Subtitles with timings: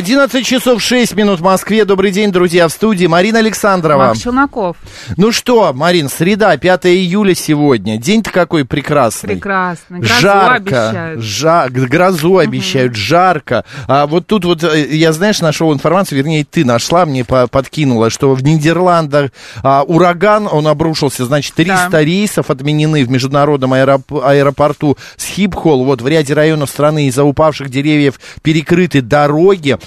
[0.00, 1.84] 11 часов 6 минут в Москве.
[1.84, 3.98] Добрый день, друзья, в студии Марина Александрова.
[4.08, 4.76] Макс Челноков.
[5.16, 7.96] Ну что, Марин, среда, 5 июля сегодня.
[7.98, 9.30] День-то какой прекрасный.
[9.30, 9.98] Прекрасно.
[9.98, 11.20] Грозу жарко, обещают.
[11.24, 13.64] жа- грозу обещают, жарко.
[13.88, 18.10] А вот тут вот, э, я, знаешь, нашел информацию, вернее, ты нашла, мне по- подкинула,
[18.10, 19.32] что в Нидерландах
[19.64, 22.00] а, ураган, он обрушился, значит, 300 Да.
[22.04, 25.84] рейсов отменены в международном аэроп- аэропорту Схипхол.
[25.84, 29.78] Вот в ряде районов страны из-за упавших деревьев перекрыты дороги.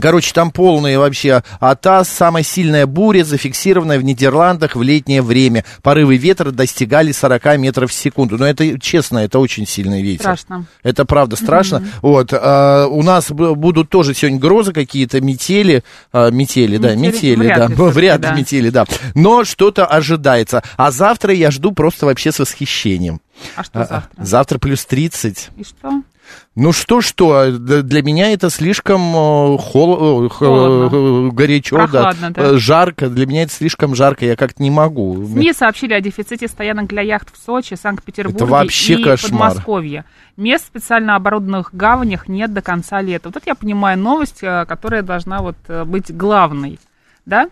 [0.00, 5.64] Короче, там полная вообще АТАС, самая сильная буря, зафиксированная в Нидерландах в летнее время.
[5.82, 8.38] Порывы ветра достигали 40 метров в секунду.
[8.38, 10.22] Но это, честно, это очень сильный ветер.
[10.22, 10.66] Страшно.
[10.82, 11.84] Это правда страшно.
[12.00, 17.34] Вот, а, у нас будут тоже сегодня грозы какие-то, метели, а, метели, да, Метели?
[17.34, 18.34] метели, Вряд да, ли вряд ли да.
[18.34, 18.86] метели, да.
[19.14, 20.62] Но что-то ожидается.
[20.76, 23.20] А завтра я жду просто вообще с восхищением.
[23.56, 24.24] А что завтра?
[24.24, 25.50] Завтра плюс 30.
[25.56, 26.02] И что?
[26.54, 30.96] Ну что-что, д- для меня это слишком э, хол- э, Холодно.
[30.96, 32.58] э, горячо, Прохладно, да, да.
[32.58, 33.08] Жарко.
[33.08, 35.24] Для меня это слишком жарко, я как-то не могу.
[35.26, 39.48] СМИ сообщили о дефиците стоянок для яхт в Сочи, Санкт-Петербурге Это вообще и кошмар.
[39.50, 40.04] Подмосковье.
[40.36, 43.28] Мест в специально оборудованных гаванях нет до конца лета.
[43.28, 46.78] Вот это я понимаю новость, которая должна вот быть главной.
[47.24, 47.48] Да?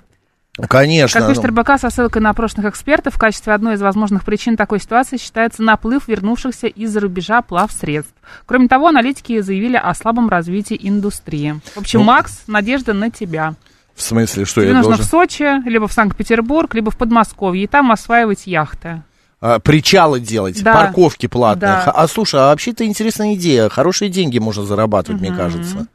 [0.69, 1.21] Конечно.
[1.21, 4.57] Как пишет ну, РБК со ссылкой на прошлых экспертов, в качестве одной из возможных причин
[4.57, 8.15] такой ситуации считается наплыв вернувшихся из-за рубежа плавсредств.
[8.47, 11.61] Кроме того, аналитики заявили о слабом развитии индустрии.
[11.75, 13.55] В общем, Ну, Макс, надежда на тебя.
[13.95, 15.07] в смысле, что Тебе я нужно должен...
[15.07, 19.03] в Сочи, либо в Санкт-Петербург, либо в Подмосковье, и там осваивать яхты.
[19.43, 20.75] А, причалы делать, Да.
[20.75, 21.61] парковки платные.
[21.73, 21.81] Да.
[21.81, 23.71] Х- А слушай, а вообще-то интересная идея.
[23.71, 25.87] Хорошие деньги можно зарабатывать, мне кажется.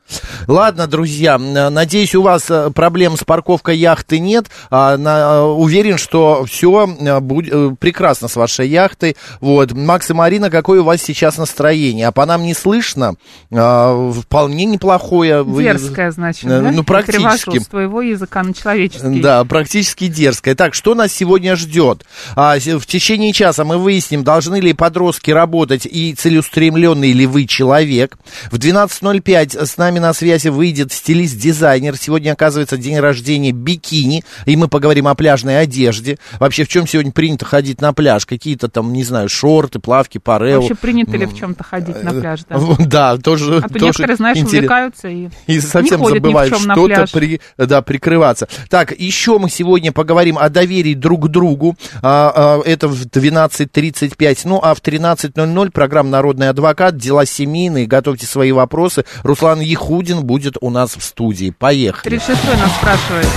[0.47, 4.47] Ладно, друзья, н- надеюсь, у вас э, проблем с парковкой яхты нет.
[4.71, 6.87] А, на- уверен, что все
[7.21, 9.15] будет прекрасно с вашей яхтой.
[9.41, 9.73] Вот.
[9.73, 12.07] Макс и Марина, какое у вас сейчас настроение?
[12.07, 13.13] А по нам не слышно?
[13.53, 15.43] А, вполне неплохое.
[15.43, 16.71] Вы- Дерзкая, значит, Э, да?
[16.71, 17.59] ну, практически.
[17.59, 19.21] с твоего языка на человеческий.
[19.21, 20.55] Да, практически дерзкая.
[20.55, 22.05] Так, что нас сегодня ждет?
[22.35, 28.17] А, в течение часа мы выясним, должны ли подростки работать и целеустремленный ли вы человек.
[28.49, 31.97] В 12.05 с нами на связи выйдет стилист-дизайнер.
[31.97, 36.17] Сегодня, оказывается, день рождения бикини, и мы поговорим о пляжной одежде.
[36.39, 38.25] Вообще, в чем сегодня принято ходить на пляж?
[38.25, 40.61] Какие-то там, не знаю, шорты, плавки, парео.
[40.61, 42.59] Вообще принято ли в чем-то ходить на пляж, да?
[42.79, 43.57] Да, тоже.
[43.57, 47.81] А то тоже некоторые, знаешь, интерес- увлекаются и, и совсем не забывают что-то при, да,
[47.81, 48.47] прикрываться.
[48.69, 51.75] Так, еще мы сегодня поговорим о доверии друг к другу.
[52.01, 54.41] А, а, это в 12.35.
[54.45, 57.87] Ну, а в 13.00 программа «Народный адвокат», дела семейные.
[57.87, 59.05] Готовьте свои вопросы.
[59.23, 61.49] Руслан Ехудин будет у нас в студии.
[61.57, 62.17] Поехали.
[62.17, 63.27] 36-й нас спрашивает.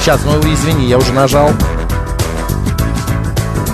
[0.00, 1.50] Сейчас, ну, извини, я уже нажал.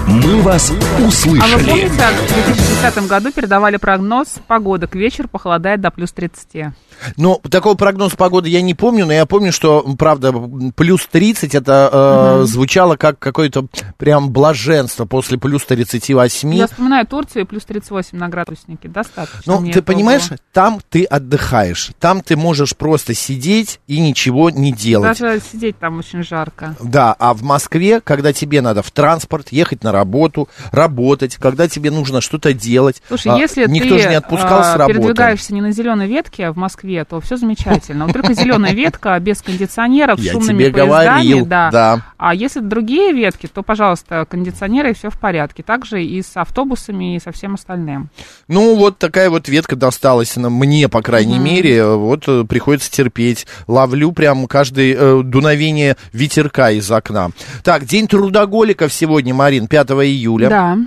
[0.06, 1.64] «Мы вас А вы услышали».
[1.64, 6.74] помните, как в 2010 году передавали прогноз погода к вечеру похолодает до плюс 30?
[7.16, 10.32] Ну, такого прогноза погоды я не помню, но я помню, что, правда,
[10.74, 13.66] плюс 30 это э, звучало как какое-то
[13.96, 16.54] прям блаженство после плюс 38.
[16.54, 18.88] Я вспоминаю Турцию, плюс 38 на градуснике.
[18.88, 19.60] Достаточно.
[19.60, 20.38] Ну, ты понимаешь, было.
[20.52, 25.18] там ты отдыхаешь, там ты можешь просто сидеть и ничего не делать.
[25.18, 26.74] Даже сидеть там очень жарко.
[26.80, 31.90] Да, а в Москве, когда тебе надо в транспорт, ехать на работу, работать, когда тебе
[31.90, 34.98] нужно что-то делать, Слушай, а, если никто ты же не отпускал а, с работы.
[34.98, 38.06] передвигаешься не на зеленой ветке в Москве, то все замечательно.
[38.06, 41.70] Вот только зеленая ветка без кондиционеров, с шумными поездами, говорил, да.
[41.70, 42.02] да.
[42.16, 45.62] А если другие ветки, то, пожалуйста, кондиционеры и все в порядке.
[45.62, 48.10] Также и с автобусами, и со всем остальным.
[48.48, 51.84] Ну, вот такая вот ветка досталась на мне, по крайней мере.
[51.84, 53.46] Вот э, приходится терпеть.
[53.66, 57.30] Ловлю прям каждое э, дуновение ветерка из окна.
[57.62, 60.48] Так, день трудоголиков сегодня, Марин, 5 июля.
[60.48, 60.78] Да.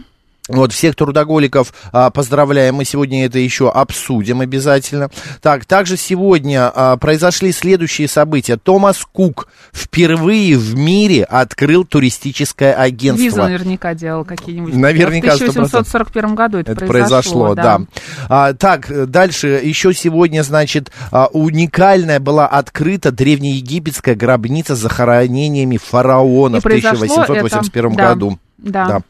[0.48, 2.76] Вот, всех трудоголиков а, поздравляем.
[2.76, 5.10] Мы сегодня это еще обсудим обязательно.
[5.42, 8.56] Так, также сегодня а, произошли следующие события.
[8.58, 13.24] Томас Кук впервые в мире открыл туристическое агентство.
[13.24, 14.76] Визу наверняка делал какие-нибудь.
[14.76, 17.82] Наверняка, В 1841 году это, Это произошло, да.
[18.30, 26.58] А, так, дальше еще сегодня, значит, а, уникальная была открыта древнеегипетская гробница с захоронениями фараона
[26.58, 28.38] И в произошло 1881 это- да.
[28.58, 28.72] Году.
[28.90, 29.02] Да.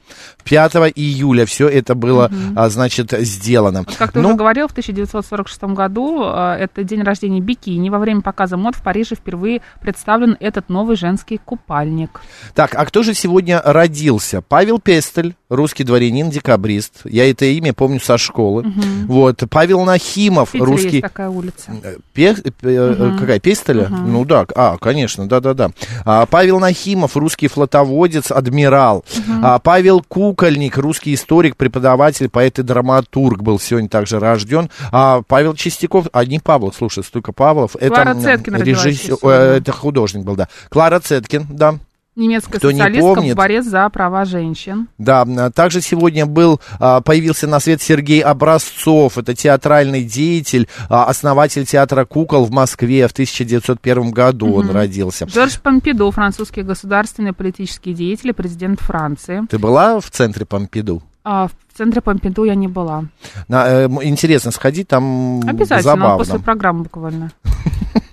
[0.44, 3.86] 5 июля все это было, а, значит, сделано.
[3.98, 7.90] Как ты Ну, уже говорил, в 1946 году э, это день рождения бикини.
[7.90, 12.22] Во время показа мод в Париже впервые представлен этот новый женский купальник.
[12.54, 14.42] Так, а кто же сегодня родился?
[14.42, 17.02] Павел Пестель, русский дворянин, декабрист.
[17.06, 18.66] Я это имя помню со школы.
[19.08, 19.44] Вот.
[19.50, 20.90] Павел Нахимов, Питере русский...
[20.90, 21.72] есть такая улица.
[21.84, 23.88] Э, Пе- э, Какая, Пестеля?
[23.90, 25.72] Ну да, а, конечно, да-да-да.
[26.06, 29.06] А, Павел Нахимов, русский флотоводец, адмирал.
[29.44, 34.70] А, Павел Кукольник, русский историк, преподаватель, поэт и драматург, был сегодня также рожден.
[34.92, 37.74] А Павел Чистяков, одни Павлов, слушай, столько Павлов.
[37.74, 40.48] Клара это Цеткин режиссер, это художник был, да.
[40.70, 41.76] Клара Цеткин, да.
[42.16, 43.34] Немецкая Кто не социалистка помнит.
[43.34, 44.88] в борец за права женщин.
[44.98, 51.06] Да, а, также сегодня был, а, появился на свет Сергей Образцов, это театральный деятель, а,
[51.06, 55.28] основатель театра кукол в Москве в 1901 году он родился.
[55.28, 59.44] Жорж Помпиду, французский государственный политический деятель и президент Франции.
[59.50, 61.04] Ты была в центре Помпиду?
[61.24, 63.06] А в центре Помпиду я не была.
[63.48, 66.18] На, э, интересно сходить, там Обязательно, забавно.
[66.18, 67.32] после программы буквально.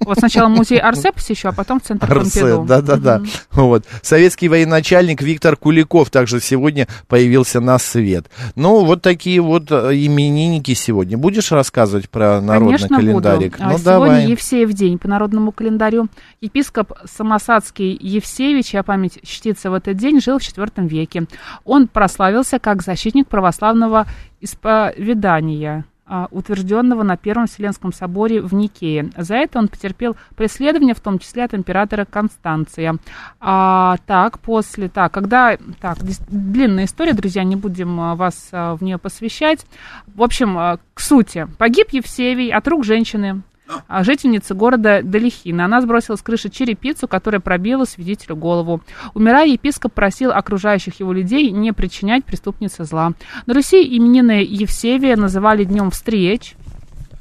[0.05, 2.65] Вот сначала музей Арсе посещу, а потом центр Арсе, Помпиду.
[2.65, 3.23] да-да-да.
[3.53, 3.85] Вот.
[4.03, 8.27] Советский военачальник Виктор Куликов также сегодня появился на свет.
[8.57, 11.17] Ну, вот такие вот э, именинники сегодня.
[11.17, 13.53] Будешь рассказывать про народный Конечно, календарик?
[13.53, 13.65] буду.
[13.65, 14.27] А Ну, Сегодня давай.
[14.27, 16.09] Евсеев день по народному календарю.
[16.41, 21.27] Епископ Самосадский Евсеевич, чья память чтится в этот день, жил в IV веке.
[21.65, 24.07] Он прославился как защитник православного
[24.41, 29.11] исповедания а, утвержденного на Первом Вселенском соборе в Никее.
[29.17, 32.97] За это он потерпел преследование, в том числе от императора Констанция.
[33.41, 38.83] А, так, после, так, когда, так, длинная история, друзья, не будем а, вас а, в
[38.83, 39.65] нее посвящать.
[40.07, 43.43] В общем, к сути, погиб Евсевий от рук женщины,
[43.89, 45.65] а, жительницы города Далихина.
[45.65, 48.83] Она сбросила с крыши черепицу, которая пробила свидетелю голову.
[49.15, 53.13] Умирая, епископ просил окружающих его людей не причинять преступнице зла.
[53.47, 56.55] На Руси именины Евсевия называли днем встреч.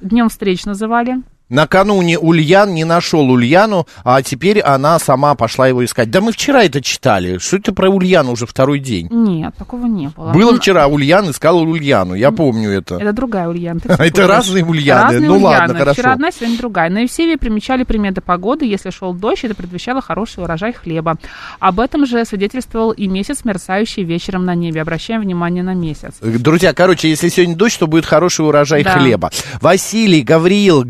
[0.01, 1.21] Днем встреч называли.
[1.51, 6.09] Накануне Ульян не нашел Ульяну, а теперь она сама пошла его искать.
[6.09, 7.39] Да мы вчера это читали.
[7.39, 9.09] Что это про Ульяну уже второй день?
[9.12, 10.31] Нет, такого не было.
[10.31, 12.95] Было Ну, вчера, Ульян искал Ульяну, я помню это.
[12.95, 13.81] Это другая Ульяна.
[13.86, 15.01] это разные Ульяны.
[15.03, 15.94] Разные Ну ладно, хорошо.
[15.94, 16.89] Вчера одна, сегодня другая.
[16.89, 18.65] На Евсевии примечали приметы погоды.
[18.65, 21.18] Если шел дождь, это предвещало хороший урожай хлеба.
[21.59, 24.81] Об этом же свидетельствовал и месяц, мерцающий вечером на небе.
[24.81, 26.13] Обращаем внимание на месяц.
[26.21, 28.92] Друзья, короче, если сегодня дождь, то будет хороший урожай Да.
[28.92, 29.31] хлеба.
[29.59, 30.86] Василий, Гавриил,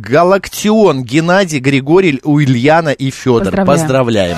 [0.51, 3.55] Галактион, Геннадий, Григорий, Ульяна и Федор.
[3.65, 4.37] Поздравляем.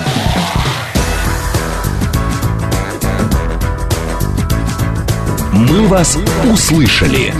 [5.52, 6.16] «Мы вас
[6.52, 7.34] услышали».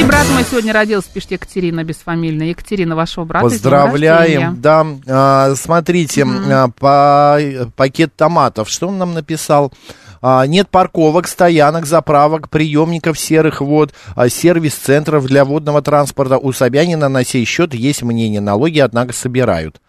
[0.00, 2.48] И брат мой сегодня родился, пишет Екатерина бесфамильная.
[2.48, 3.44] Екатерина, вашего брата.
[3.44, 4.60] Поздравляем.
[4.60, 7.40] Да, а, смотрите, а, по,
[7.76, 8.68] пакет томатов.
[8.68, 9.72] Что он нам написал?
[10.22, 16.38] А, нет парковок, стоянок, заправок, приемников серых вод, а, сервис-центров для водного транспорта.
[16.38, 18.40] У Собянина на сей счет есть мнение.
[18.40, 19.80] Налоги, однако, собирают.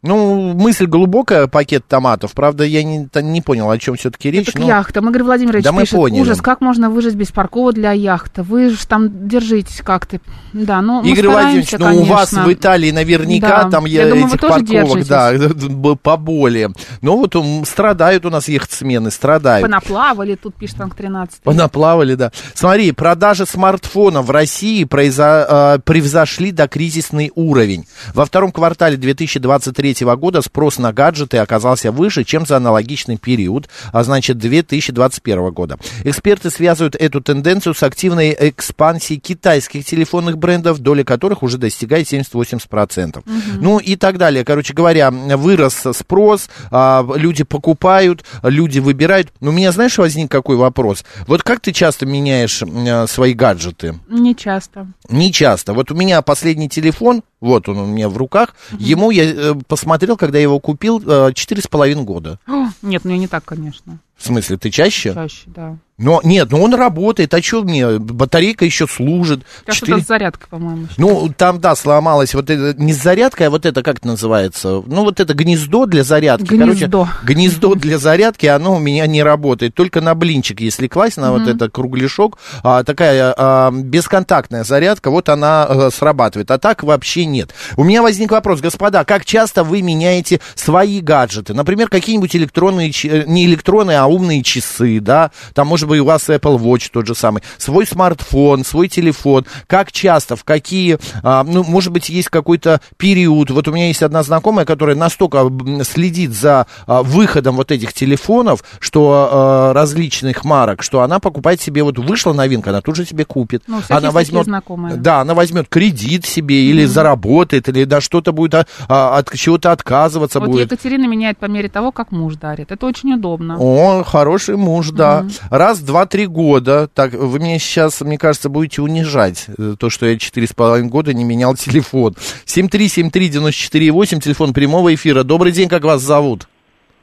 [0.00, 2.32] Ну, мысль глубокая, пакет томатов.
[2.32, 4.46] Правда, я не, не понял, о чем все-таки речь.
[4.46, 5.00] Так Ну, яхта.
[5.00, 6.20] Игорь Владимирович да мы пишет, поняли.
[6.20, 8.42] ужас, как можно выжить без паркова для яхты?
[8.44, 10.20] Вы же там держитесь как-то.
[10.52, 12.48] Да, ну, мы Игорь Владимирович, ну у вас конечно.
[12.48, 13.70] в Италии наверняка Да.
[13.70, 15.32] там Я я, думаю, этих парковок, да,
[15.68, 16.72] б- поболее.
[17.02, 19.66] Но вот ум, страдают у нас яхтсмены, страдают.
[19.66, 21.40] Понаплавали, тут пишет Танк 13.
[21.42, 22.30] Понаплавали, да.
[22.54, 27.84] Смотри, продажи смартфонов в России произо- э, превзошли до кризисный уровень.
[28.14, 34.04] Во втором квартале 2023 года спрос на гаджеты оказался выше, чем за аналогичный период, а
[34.04, 35.78] значит 2021 года.
[36.04, 43.22] Эксперты связывают эту тенденцию с активной экспансией китайских телефонных брендов, доля которых уже достигает 70-80%.
[43.60, 44.44] Ну и так далее.
[44.44, 49.32] Короче говоря, вырос спрос, а, люди покупают, люди выбирают.
[49.40, 51.04] Но у меня, знаешь, возник какой вопрос?
[51.26, 53.98] Вот как ты часто меняешь м, свои гаджеты?
[54.08, 54.86] Не часто.
[55.08, 55.72] Не часто.
[55.72, 60.16] Вот у меня последний телефон, вот он у меня в руках, ему я э, посмотрел,
[60.16, 62.38] когда я его купил, э, четыре с половиной года.
[62.82, 63.98] Нет, ну я не так, конечно.
[64.18, 65.14] В смысле, ты чаще?
[65.14, 65.76] Чаще, да.
[65.96, 67.98] Но нет, ну он работает, а что мне?
[67.98, 69.40] Батарейка еще служит.
[69.66, 70.86] Кажется, Четыре- это зарядка, по-моему.
[70.96, 74.80] Ну, там, да, сломалась вот это, не зарядка, а вот это, как это называется?
[74.86, 76.54] Ну, вот это гнездо для зарядки.
[76.54, 77.02] Гнездо.
[77.04, 79.74] Короче, гнездо для зарядки, оно у меня не работает.
[79.74, 85.28] Только на блинчик, если класть на вот это кругляшок, а, такая а, бесконтактная зарядка, вот
[85.28, 86.48] она а, срабатывает.
[86.52, 87.52] А так вообще нет.
[87.76, 91.54] У меня возник вопрос, господа, как часто вы меняете свои гаджеты?
[91.54, 95.30] Например, какие-нибудь электронные, ч- не электронные, а умные часы, да?
[95.54, 97.42] Там, может быть, у вас Apple Watch тот же самый.
[97.56, 99.46] Свой смартфон, свой телефон.
[99.66, 103.50] Как часто, в какие, а, ну, может быть, есть какой-то период.
[103.50, 105.50] Вот у меня есть одна знакомая, которая настолько
[105.84, 111.82] следит за а, выходом вот этих телефонов, что а, различных марок, что она покупает себе,
[111.82, 113.62] вот вышла новинка, она тут же себе купит.
[113.66, 114.10] Ну, она
[114.42, 114.96] знакомые.
[114.96, 119.72] да, она возьмет кредит себе или заработает, или да, что-то будет а, а, от чего-то
[119.72, 120.70] отказываться Вот будет.
[120.70, 122.72] Екатерина меняет по мере того, как муж дарит.
[122.72, 123.56] Это очень удобно.
[123.58, 125.26] О, хороший муж, да.
[125.50, 126.88] Раз, два, три года.
[126.92, 129.46] Так, вы меня сейчас, мне кажется, будете унижать.
[129.58, 132.14] э, То, что я четыре с половиной года не менял телефон.
[132.46, 135.22] 7373948, телефон прямого эфира.
[135.22, 136.48] Добрый день, как вас зовут?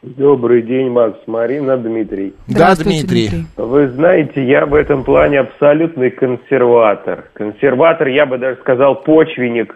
[0.01, 2.33] Добрый день, Макс, Марина, Дмитрий.
[2.47, 3.45] Да, Здравствуйте, Дмитрий.
[3.57, 7.25] Вы знаете, я в этом плане абсолютный консерватор.
[7.33, 9.75] Консерватор, я бы даже сказал, почвенник.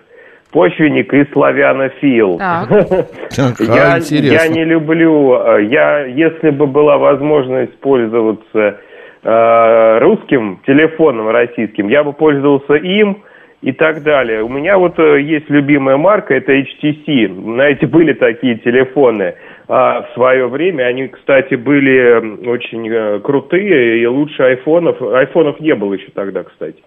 [0.51, 2.38] Почвенник и славянофил.
[2.38, 2.70] Так.
[2.70, 4.34] Так, Я, а, интересно.
[4.34, 8.79] я не люблю, э, я, если бы была возможность пользоваться
[9.24, 13.24] э, русским телефоном российским, я бы пользовался им
[13.62, 14.41] и так далее.
[14.44, 17.44] У меня вот э, есть любимая марка, это HTC.
[17.44, 19.36] Знаете, были такие телефоны
[19.68, 20.84] а, в свое время.
[20.84, 25.01] Они, кстати, были очень э, крутые и лучше айфонов.
[25.01, 26.82] Айфонов не было еще тогда, кстати.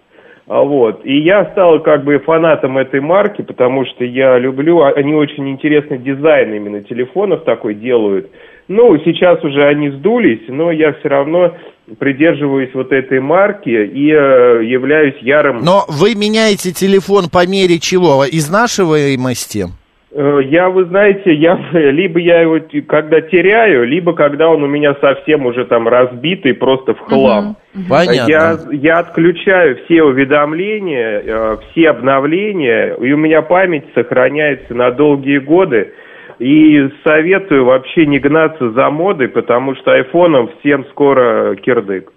[0.47, 1.05] А Вот.
[1.05, 5.49] И я стал как бы фанатом этой марки, потому что я люблю, а- они очень
[5.49, 8.29] интересный дизайн именно телефонов такой делают.
[8.67, 11.53] Ну, сейчас уже они сдулись, но я все равно
[11.99, 15.59] придерживаюсь вот этой марки и э, являюсь ярым...
[15.63, 18.23] Но вы меняете телефон по мере чего?
[18.29, 19.67] Изнашиваемости?
[20.15, 24.95] Э, Я, вы знаете, я либо я его когда теряю, либо когда он у меня
[25.01, 27.55] совсем уже там разбитый, просто в хлам.
[27.89, 28.29] Понятно.
[28.29, 35.39] Я, я отключаю все уведомления, э, все обновления, и у меня память сохраняется на долгие
[35.39, 35.93] годы.
[36.39, 42.12] И советую вообще не гнаться за модой, потому что айфоном всем скоро кирдык.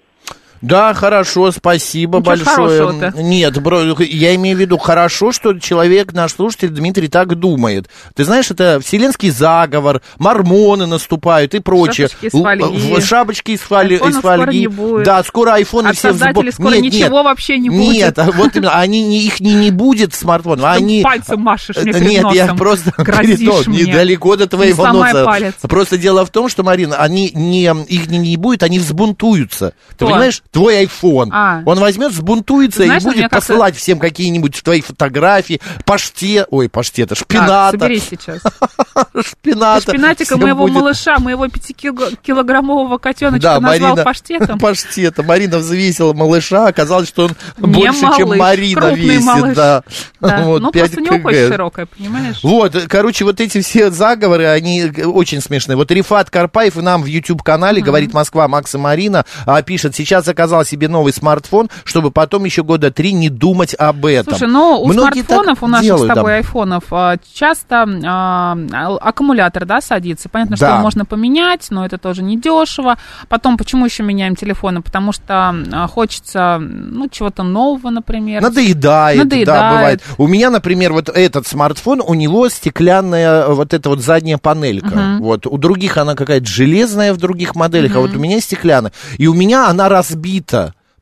[0.61, 3.13] Да, хорошо, спасибо Ничего большое.
[3.17, 7.89] Нет, бро, я имею в виду хорошо, что человек, наш слушатель Дмитрий, так думает.
[8.15, 12.09] Ты знаешь, это вселенский заговор, мормоны наступают и прочее.
[12.09, 13.01] Шапочки из фольги.
[13.01, 14.69] Шапочки из, фольги.
[15.05, 17.25] Да, скоро айфоны все в сбо- создателей скоро Нет, ничего нет.
[17.25, 18.19] вообще не Нет, будет.
[18.19, 20.63] а вот именно, они, не- их не, не будет смартфона.
[20.63, 21.03] Ты Они...
[21.03, 23.83] пальцем машешь мне Это перед Нет, я просто Грозишь мне.
[23.83, 25.25] недалеко до твоего Не носа.
[25.25, 25.55] палец.
[25.63, 29.75] Просто дело в том, что, Марина, они не, их не, не будет, они взбунтуются.
[29.97, 30.43] Ты понимаешь?
[30.57, 31.29] Твой iPhone.
[31.33, 31.61] А.
[31.67, 37.15] Он возьмет, взбунтуется Ты знаешь, и будет посылать всем какие-нибудь твои фотографии, паштет, ой, паштета,
[37.15, 37.79] Так, шпината.
[37.79, 38.41] соберись сейчас.
[39.21, 39.83] шпината.
[39.83, 44.59] Шпинатика моего малыша, моего пятикилограммового котеночка назвал паштетом.
[44.61, 45.23] паштета.
[45.23, 49.55] Марина взвесила малыша, оказалось, что он Не больше, чем Марина весит.
[49.55, 49.83] Да.
[50.21, 51.23] Ну, 5 просто у него кг.
[51.23, 52.39] кость широкая, понимаешь?
[52.43, 55.77] Вот, короче, вот эти все заговоры, они очень смешные.
[55.77, 60.67] Вот Рифат Карпаев нам в YouTube-канале, говорит Москва, Макс и Марина, а, пишет, сейчас заказал
[60.67, 64.35] себе новый смартфон, чтобы потом еще года три не думать об этом.
[64.35, 66.37] Слушай, ну у Многие смартфонов, у наших делают, с тобой да.
[66.37, 68.59] айфонов, а, часто а,
[69.01, 70.29] аккумулятор, да, садится.
[70.29, 70.73] Понятно, что Да.
[70.75, 72.99] его можно поменять, но это тоже не дешево.
[73.29, 74.83] Потом, почему еще меняем телефоны?
[74.83, 78.43] Потому что а, хочется, ну, чего-то нового, например.
[78.43, 79.73] Надоедает, да, Надоедает.
[79.73, 80.03] бывает.
[80.19, 85.17] У меня, например, вот этот смартфон, у него стеклянная вот эта вот задняя панелька.
[85.21, 85.47] Вот.
[85.47, 88.93] У других она какая-то железная в других моделях, а вот у меня стеклянная.
[89.17, 90.26] И у меня она разбита.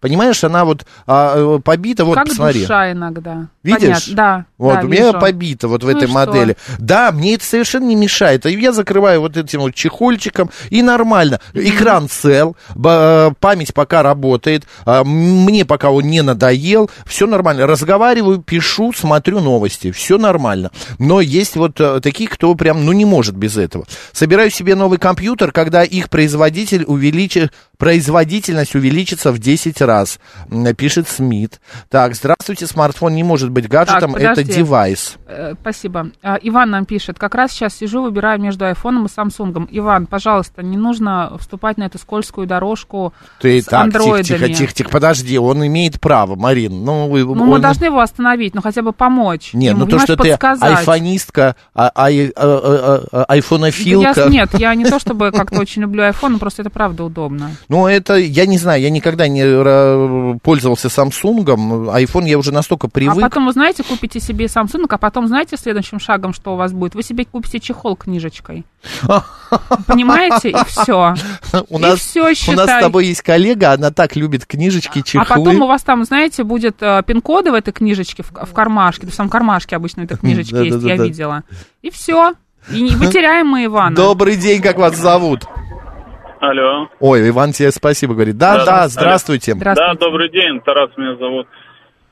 [0.00, 2.60] Понимаешь, она вот а, э, побита, вот как посмотри.
[2.60, 3.48] душа иногда.
[3.64, 3.80] Видишь?
[3.80, 4.46] Понятно, да.
[4.58, 5.18] Вот, да, у меня вижу.
[5.20, 6.14] побито вот в Ну этой что?
[6.14, 6.56] модели.
[6.78, 8.44] Да, мне это совершенно не мешает.
[8.44, 11.40] Я закрываю вот этим вот чехольчиком, и нормально.
[11.54, 17.66] Экран цел, э, память пока работает, а, мне пока он не надоел, все нормально.
[17.66, 20.70] Разговариваю, пишу, смотрю новости, все нормально.
[20.98, 23.86] Но есть вот э, такие, кто прям, ну, не может без этого.
[24.12, 30.18] Собираю себе новый компьютер, когда их производитель увеличит, производительность увеличится в 10 раз,
[30.76, 31.60] пишет Смит.
[31.88, 35.16] Так, здравствуйте, смартфон не может быть гаджетом, Так, это девайс.
[35.26, 36.08] Э, Спасибо.
[36.22, 37.18] А, Иван нам пишет.
[37.18, 39.66] Как раз сейчас сижу, выбираю между айфоном и Самсунгом.
[39.70, 44.22] Иван, пожалуйста, не нужно вступать на эту скользкую дорожку Ты с так, андроидами.
[44.24, 46.84] тихо, тихо, тихо, подожди, он имеет право, Марин.
[46.84, 49.50] Ну, Ну, мы он- должны его остановить, ну хотя бы помочь.
[49.54, 50.78] Нет, ему, ну то, что ты подсказать.
[50.78, 54.20] айфонистка, а, ай- а- а- а- айфонофилка.
[54.22, 57.52] Я- нет, я не то чтобы как-то очень люблю iPhone, но просто это правда удобно.
[57.68, 61.90] Ну, это, я не знаю, я никогда не пользовался Самсунгом.
[61.90, 63.18] iPhone я уже настолько привык.
[63.18, 66.72] А потом, вы знаете, купите себе Samsung, а потом, знаете, следующим шагом, что у вас
[66.72, 66.94] будет?
[66.94, 68.64] Вы себе купите чехол книжечкой.
[69.86, 70.50] Понимаете?
[70.50, 71.14] И все.
[71.68, 75.26] у, и нас, у с тобой есть коллега, она так любит книжечки, чехлы.
[75.26, 79.02] А потом у вас там, знаете, будет э, пин-коды в этой книжечке, в, в кармашке.
[79.02, 81.42] То есть там кармашки обычно в этой книжечке есть, я видела.
[81.82, 82.34] И все.
[82.72, 83.94] И не потеряем мы Ивана.
[83.94, 85.44] Добрый день, как вас зовут?
[86.40, 86.88] Алло.
[87.00, 88.36] Ой, Иван, тебе спасибо говорит.
[88.36, 89.54] Да, да, Да, здравствуйте.
[89.54, 91.46] Да, добрый день, Тарас меня зовут.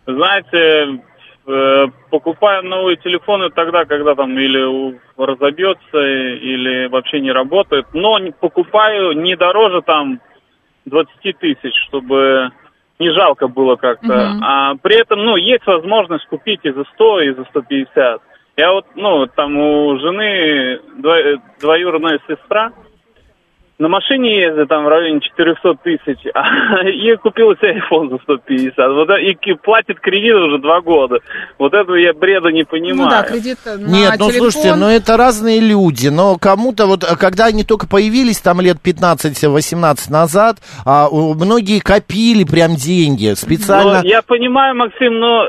[0.06, 1.02] Знаете,
[1.46, 7.86] э, покупаю новые телефоны тогда, когда там или разобьется, или вообще не работает.
[7.92, 10.20] Но покупаю не дороже там
[10.86, 12.50] 20 тысяч, чтобы
[12.98, 14.06] не жалко было как-то.
[14.06, 14.44] Мгм.
[14.44, 18.22] А при этом, ну, есть возможность купить и за 100, и за 150.
[18.56, 22.72] Я вот, ну, там у жены дво- двоюродная сестра,
[23.82, 28.76] на машине ездит там в районе 400 тысяч, а и купила себе iPhone за 150.
[28.76, 31.18] Вот, это- и платит кредит уже два года.
[31.58, 32.96] Вот этого я бреда не понимаю.
[33.04, 34.50] Ну да, кредит на Нет, ну телефон.
[34.52, 38.76] слушайте, ну это разные люди, но кому-то вот, а, когда они только появились там лет
[38.80, 44.02] 15-18 назад, а, у- многие копили прям деньги специально.
[44.02, 45.44] Но я понимаю, Максим, но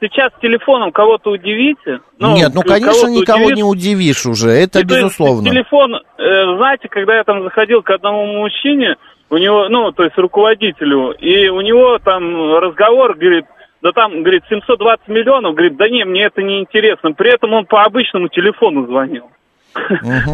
[0.00, 2.00] сейчас телефоном кого-то удивите.
[2.18, 3.56] Ну, Нет, ну конечно никого удивит.
[3.56, 5.48] не удивишь уже, это И то есть безусловно.
[5.48, 8.96] телефон, э, знаете, когда я там заходил к одному мужчине,
[9.30, 13.44] у него, ну, то есть руководителю, и у него там разговор, говорит,
[13.82, 17.12] да там, говорит, 720 миллионов, говорит, да не, мне это не интересно.
[17.12, 19.30] При этом он по обычному телефону звонил.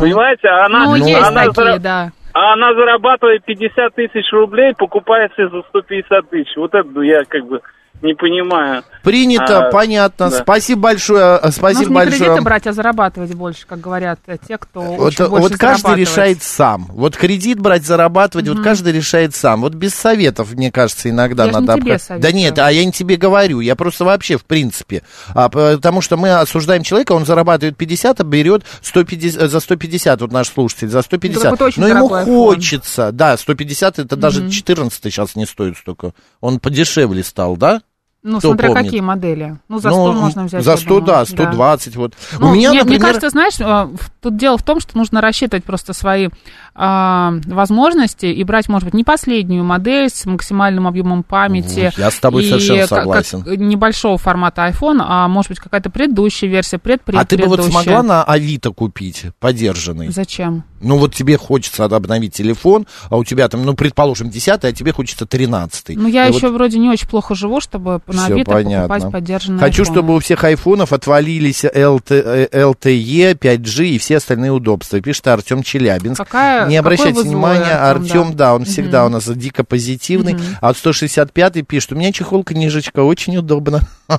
[0.00, 2.10] Понимаете, а она, Ну, есть она, такие, зара- да.
[2.32, 6.56] а она зарабатывает 50 тысяч рублей, покупает себе за 150 тысяч.
[6.56, 7.60] Вот это я как бы
[8.02, 8.84] не понимаю.
[9.02, 10.30] Принято, А, понятно.
[10.30, 10.38] да.
[10.42, 12.18] Спасибо большое, э, спасибо Нужно не большое.
[12.20, 16.86] кредиты брать, а зарабатывать больше, как говорят э, те, кто Вот, вот каждый решает сам.
[16.90, 19.60] Вот кредит брать, зарабатывать, вот каждый решает сам.
[19.60, 21.74] Вот без советов, мне кажется, иногда Я надо...
[21.74, 22.34] не тебе обра- Да советую.
[22.34, 25.02] нет, а я не тебе говорю, я просто вообще в принципе.
[25.34, 30.20] А, потому что мы осуждаем человека, он зарабатывает 50, а берет 150, э, за 150,
[30.20, 31.42] вот наш слушатель, за 150.
[31.42, 32.46] какой-то очень Но ему дорогой iPhone.
[32.54, 36.12] хочется, да, 150, это даже 14 сейчас не стоит столько.
[36.40, 37.82] Он подешевле стал, да?
[38.28, 38.84] Ну, Кто смотря помнит?
[38.86, 39.56] какие модели.
[39.68, 40.64] Ну, за Ну, 100 можно взять.
[40.64, 41.04] За я 100, думаю.
[41.06, 42.14] да, 120, вот.
[42.40, 43.00] Ну, У меня, мне, мне например...
[43.00, 43.88] кажется, знаешь, э,
[44.20, 46.28] тут дело в том, что нужно рассчитывать просто свои
[46.74, 51.92] а, возможности и брать, может быть, не последнюю модель с максимальным объемом памяти.
[51.96, 53.68] Я с тобой и совершенно как- как согласен.
[53.68, 56.80] небольшого формата iPhone, а может быть какая-то предыдущая версия,
[57.14, 60.08] А ты бы вот смогла на Авито купить подержанный?
[60.08, 60.64] Зачем?
[60.80, 64.92] Ну вот тебе хочется обновить телефон, а у тебя там, ну, предположим, 10 а тебе
[64.92, 68.88] хочется 13 Ну, я еще вроде не очень плохо живу, чтобы на понятно.
[68.88, 69.92] покупать поддержанный Хочу, iPhone.
[69.92, 75.62] чтобы у всех айфонов отвалились LT, э, LTE, 5G и все остальные удобства, пишет Артем
[75.62, 76.18] Челябинск.
[76.18, 78.46] Какая- Не обращайте внимания, Артем, да.
[78.46, 78.54] да.
[78.54, 80.36] он всегда у нас дико позитивный.
[80.60, 83.80] А вот 165 пишет, у меня чехол книжечка, очень удобно.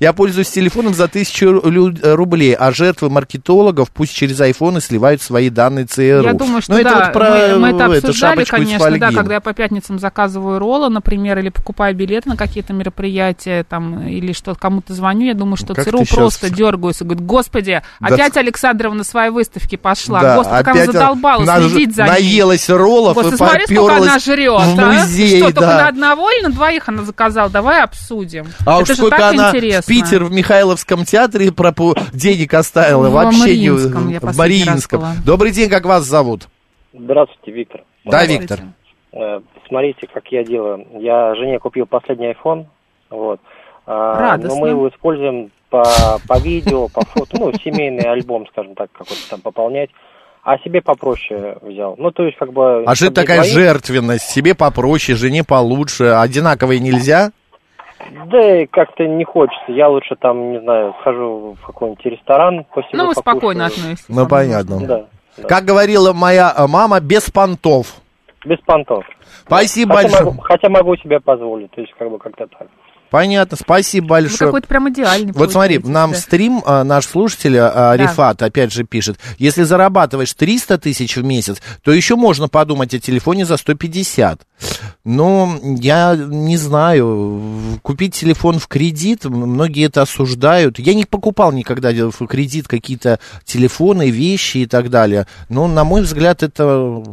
[0.00, 5.48] Я пользуюсь телефоном за тысячу ру- рублей, а жертвы маркетологов пусть через айфоны сливают свои
[5.48, 6.22] данные ЦРУ.
[6.24, 9.34] Я думаю, что Ну, да, это вот про мы, мы это обсуждали, конечно, да, когда
[9.34, 14.54] я по пятницам заказываю роллы, например, или покупаю билеты на какие-то мероприятия, там, или что
[14.54, 18.06] кому-то звоню, я думаю, что Как ЦРУ просто дергаются, говорит, господи, Да.
[18.14, 22.10] опять Александрова на своей выставке пошла, Да, господи, как она задолбала наж- следить за ней.
[22.10, 24.92] наелась роллов Господи, и смотри, сколько она жрет, в а?
[24.92, 25.76] музей, Что, только да.
[25.78, 27.48] на одного или на двоих она заказала?
[27.48, 28.46] Давай обсудим.
[28.66, 29.82] А Это уж же сколько так она интересно.
[29.82, 33.70] в Питер в Михайловском театре пропу- денег оставила, В вообще не...
[33.70, 35.12] В последний была.
[35.24, 36.48] Добрый день, как вас зовут?
[36.92, 37.84] Здравствуйте, Виктор.
[38.04, 38.60] Да, Виктор.
[39.12, 40.86] Э, Смотрите, как я делаю.
[40.98, 42.66] Я жене купил последний iPhone,
[43.10, 43.40] вот.
[43.86, 44.54] А, Радостно.
[44.54, 45.84] Но мы его используем по,
[46.28, 49.90] по видео, по фото, ну, семейный альбом, скажем так, какой-то там пополнять.
[50.44, 51.94] А себе попроще взял.
[51.98, 52.82] Ну, то есть, как бы...
[52.84, 54.28] А что это такая двоих- жертвенность?
[54.28, 57.30] Себе попроще, жене получше, одинаковые нельзя?
[58.26, 59.72] Да, и как-то не хочется.
[59.72, 63.36] Я лучше там, не знаю, схожу в какой-нибудь ресторан, посижу, Ну, вы покушаю.
[63.36, 64.04] спокойно относитесь.
[64.08, 64.80] Ну, понятно.
[64.80, 65.06] Да.
[65.36, 65.48] да.
[65.48, 67.86] Как говорила моя э, мама, без понтов.
[68.44, 69.04] Без понтов.
[69.46, 70.24] Спасибо хотя большое.
[70.30, 72.68] Могу, хотя могу себе позволить, то есть, как бы, как-то так.
[73.12, 74.48] Понятно, спасибо Вы большое.
[74.48, 76.18] какой-то прям идеальный Вот смотри, нам да.
[76.18, 81.60] стрим а, наш слушатель а, Рифат опять же пишет, если зарабатываешь 300 тысяч в месяц,
[81.84, 84.40] то еще можно подумать о телефоне за 150.
[85.04, 90.78] Но я не знаю, купить телефон в кредит, многие это осуждают.
[90.78, 95.26] Я не покупал никогда в кредит какие-то телефоны, вещи и так далее.
[95.50, 97.04] Но, на мой взгляд, это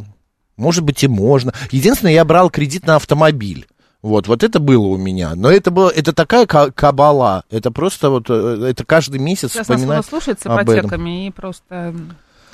[0.56, 1.52] может быть и можно.
[1.70, 3.66] Единственное, я брал кредит на автомобиль.
[4.02, 5.34] Вот, вот это было у меня.
[5.34, 7.44] Но это было, это такая ка- кабала.
[7.50, 11.06] Это просто вот, э, это каждый месяц Сейчас нас вспоминать кто-то слушает с об этом.
[11.06, 11.94] и просто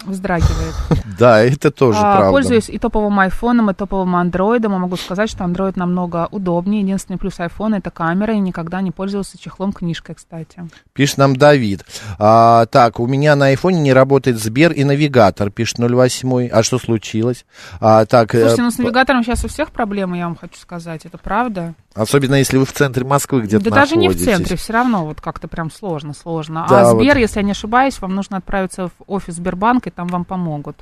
[0.05, 0.75] вздрагивает.
[1.19, 2.31] Да, это тоже А, правда.
[2.31, 4.75] Пользуюсь и топовым айфоном, и топовым андроидом.
[4.75, 6.83] И могу сказать, что андроид намного удобнее.
[6.83, 8.35] Единственный плюс айфона это камера.
[8.35, 10.69] И никогда не пользовался чехлом-книжкой, кстати.
[10.93, 11.87] Пишет нам Давид.
[12.19, 16.49] А, так, у меня на айфоне не работает Сбер и навигатор, пишет 08.
[16.53, 17.47] А что случилось?
[17.81, 21.07] А, так, э, Слушайте, ну с навигатором сейчас у всех проблемы, я вам хочу сказать.
[21.07, 21.73] Это правда?
[21.97, 24.37] Особенно если вы в центре Москвы где-то Да даже не в находитесь.
[24.37, 26.67] центре, все равно вот как-то прям сложно, сложно.
[26.69, 27.21] Да, а Сбер, вот.
[27.21, 30.77] если я не ошибаюсь, вам нужно отправиться в офис Сбербанка, и там вам помогут.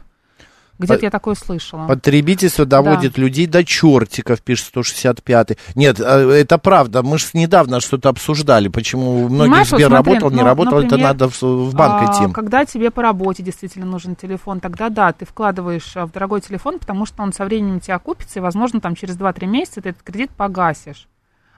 [0.78, 1.86] Где-то Под- я такое слышала.
[1.86, 7.02] Потребительство доводит людей до чертиков, пишет 165 Нет, э, это правда.
[7.02, 10.44] Мы же недавно что-то обсуждали, почему у многих Понимаешь, вот Сбер смотри, работал, не ну,
[10.44, 12.32] работал, это например, надо в, в банк а, идти.
[12.32, 16.78] Когда тебе по работе действительно нужен телефон, тогда да, ты вкладываешь а, в дорогой телефон,
[16.80, 20.02] потому что он со временем тебя окупится, и, возможно, там через 2-3 месяца ты этот
[20.02, 21.06] кредит погасишь.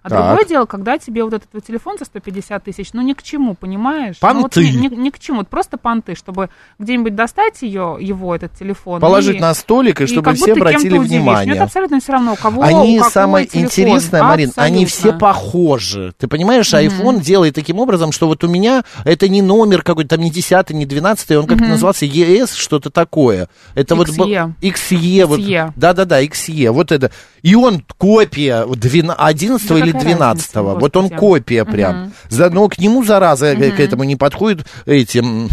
[0.06, 0.24] А Так.
[0.28, 3.54] другое дело, когда тебе вот этот вот телефон за 150 тысяч, ну ни к чему,
[3.54, 4.14] понимаешь?
[4.22, 4.60] Ну, вот Понты.
[4.70, 9.00] ни, ни- ни к чему, это просто понты, чтобы где-нибудь достать ее, его, этот телефон.
[9.00, 11.46] Положить и- на столик, и и чтобы как все обратили внимание.
[11.46, 13.66] Мне это абсолютно все равно, у кого Они какой самое телефон.
[13.66, 15.18] интересное, Марин, они все Абсолютно.
[15.20, 16.14] похожи.
[16.18, 20.20] Ты понимаешь, iPhone делает таким образом, что вот у меня это не номер какой-то, там
[20.20, 21.72] не 10 не 12 он как-то Мгм.
[21.72, 23.48] назывался ES, что-то такое.
[23.74, 24.54] Это вот был- XE.
[24.60, 25.26] XE.
[25.26, 25.72] вот- XE.
[25.74, 27.10] Да-да-да, XE, вот это.
[27.42, 32.00] И он копия вот двена- 11 Да или какая 12 разница, Вот он копия прям.
[32.02, 32.12] Мгм.
[32.28, 35.18] За- Но к нему, зараза, к- к этому не подходят эти...
[35.18, 35.48] м,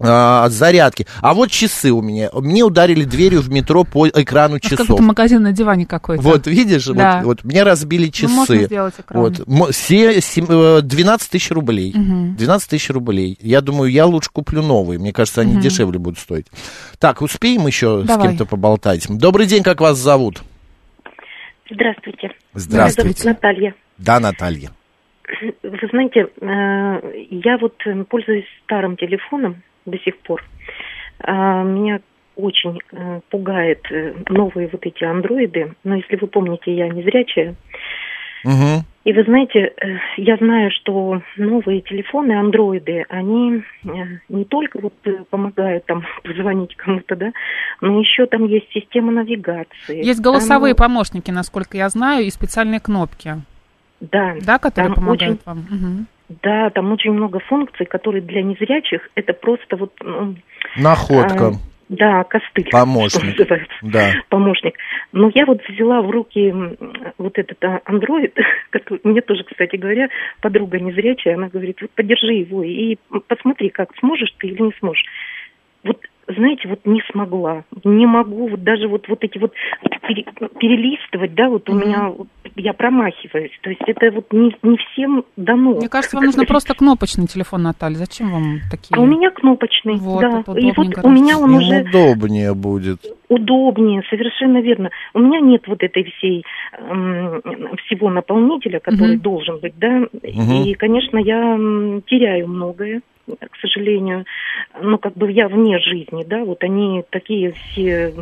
[0.00, 1.06] а, зарядки.
[1.20, 2.28] А вот часы у меня.
[2.32, 4.88] Мне ударили дверью в метро по экрану Как часов.
[4.88, 6.20] будто магазин на диване какой-то.
[6.22, 7.18] Вот, видишь, Да.
[7.22, 8.32] вот, вот мне разбили Ну, часы.
[8.34, 9.22] можно сделать экран.
[9.22, 11.92] Вот, мо- се- сем- э, 12 тысяч рублей.
[11.94, 12.34] Мгм.
[12.34, 13.38] 12 тысяч рублей.
[13.40, 14.98] Я думаю, я лучше куплю новые.
[14.98, 15.62] Мне кажется, они Мгм.
[15.62, 16.46] дешевле будут стоить.
[16.98, 18.28] Так, успеем еще с Давай.
[18.28, 19.06] кем-то поболтать?
[19.08, 20.42] Добрый день, как вас зовут?
[21.70, 22.30] Здравствуйте.
[22.52, 23.08] Здравствуйте.
[23.08, 23.74] Меня зовут Наталья.
[23.98, 24.70] Да, Наталья.
[25.62, 30.44] Вы знаете, э, я вот э, пользуюсь старым телефоном до сих пор.
[31.20, 32.00] А, Меня
[32.36, 35.74] очень э, пугает э, новые вот эти андроиды.
[35.84, 37.54] Но если вы помните, я незрячая.
[38.44, 38.84] Мгм.
[39.04, 43.88] И вы знаете, э, я знаю, что новые телефоны, андроиды, они э,
[44.30, 47.32] не только вот э, помогают там позвонить кому-то, да,
[47.82, 50.02] но еще там есть система навигации.
[50.02, 53.34] Есть Там, голосовые помощники, насколько я знаю, и специальные кнопки,
[54.00, 55.58] да, да, которые там помогают очень- вам.
[55.70, 56.06] Мгм.
[56.42, 60.34] Да, там очень много функций, которые для незрячих это просто вот ну,
[60.78, 61.48] Находка.
[61.48, 61.52] а,
[61.88, 62.70] да, костыль.
[62.70, 63.34] Помощник.
[63.82, 64.12] Да.
[64.28, 64.74] Помощник.
[65.12, 66.52] Но я вот взяла в руки
[67.18, 68.36] вот этот а, андроид,
[68.70, 70.08] который мне тоже, кстати говоря,
[70.40, 72.96] подруга незрячая, она говорит, вот подержи его и
[73.28, 75.04] посмотри, как сможешь ты или не сможешь.
[75.82, 79.52] Вот знаете, вот не смогла, не могу, вот даже вот, вот эти вот
[80.06, 80.26] пере-
[80.58, 85.24] перелистывать, да, вот у меня, вот я промахиваюсь, то есть это вот не, не всем
[85.36, 85.74] дано.
[85.74, 87.96] Мне кажется, вам нужно просто кнопочный телефон, Наталья.
[87.96, 88.96] Зачем вам такие?
[88.96, 90.44] А у меня кнопочный, Вот, да.
[90.56, 93.00] И вот у меня он уже удобнее будет.
[93.28, 94.90] удобнее, совершенно верно.
[95.12, 96.44] У меня нет вот этой всей
[96.78, 97.42] м,
[97.84, 99.20] всего наполнителя, который Мгм.
[99.22, 100.04] должен быть, да.
[100.22, 101.56] И, конечно, я
[102.06, 104.24] теряю многое, к сожалению.
[104.80, 106.44] Ну, как бы я вне жизни, да.
[106.44, 108.12] Вот они такие все,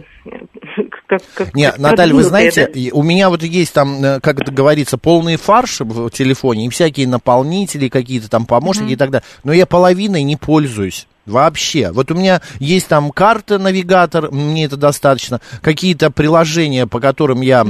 [1.07, 4.41] как, как Не, как Наталья, вы знаете, и у меня вот есть там, э, как
[4.41, 9.27] это говорится, полные фарши в телефоне, и всякие наполнители, какие-то там помощники и так далее.
[9.45, 11.07] Но я половиной не пользуюсь.
[11.25, 11.93] Вообще.
[11.93, 15.41] Вот у меня есть там карта, навигатор, мне это достаточно.
[15.61, 17.65] Какие-то приложения, по которым я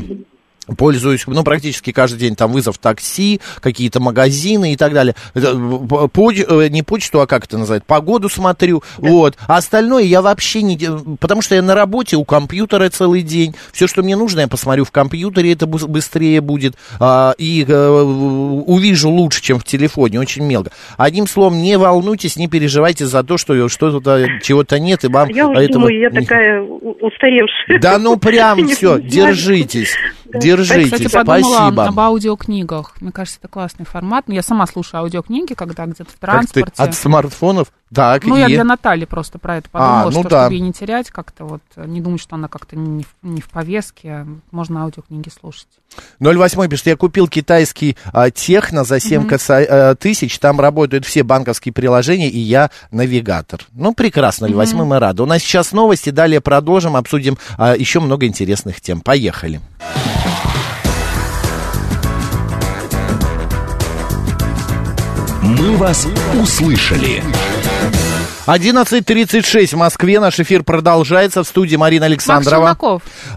[0.76, 5.14] пользуюсь, ну, практически каждый день, там, вызов такси, какие-то магазины и так далее.
[5.34, 5.40] П-
[6.08, 9.36] поч- э, не почту, а как это называется, погоду смотрю, вот.
[9.46, 10.78] А остальное я вообще не...
[11.18, 13.54] Потому что я на работе, у компьютера целый день.
[13.72, 16.74] Все, что мне нужно, я посмотрю в компьютере, это быс- быстрее будет.
[17.00, 20.70] а, и э, увижу лучше, чем в телефоне, очень мелко.
[20.96, 25.64] Одним словом, не волнуйтесь, не переживайте за то, что что-то, чего-то нет, и вам Я
[25.64, 27.78] этого думаю, я такая устаревшая.
[27.80, 29.34] Да ну прям все, знаю.
[30.40, 30.68] Держитесь.
[30.90, 31.84] Держитесь, Кстати, подумала спасибо.
[31.86, 32.94] об аудиокнигах.
[33.00, 34.24] Мне кажется, это классный формат.
[34.28, 36.72] Ну, Я сама слушаю аудиокниги, когда где-то в Как ты транспорте.
[36.82, 37.68] от смартфонов?
[37.94, 38.54] Так, Ну, я и...
[38.54, 40.42] для Натальи просто про это подумала, А, ну что да.
[40.44, 43.42] чтобы ей не терять, как-то вот э, не думать, что она как-то не в, не
[43.42, 45.66] в повестке, а можно аудиокниги слушать.
[46.20, 51.22] 08 пишет, я купил китайский а, техно за 7 коса- э, тысяч, там работают все
[51.22, 53.60] банковские приложения, и я навигатор.
[53.74, 55.22] Ну, прекрасно, 08 мы рады.
[55.22, 59.02] У нас сейчас новости, далее продолжим, обсудим а, еще много интересных тем.
[59.02, 59.60] Поехали.
[65.58, 66.08] «Мы вас
[66.40, 67.22] услышали».
[68.46, 70.18] 11.36 в Москве.
[70.18, 71.44] Наш эфир продолжается.
[71.44, 72.76] В студии Марина Александрова.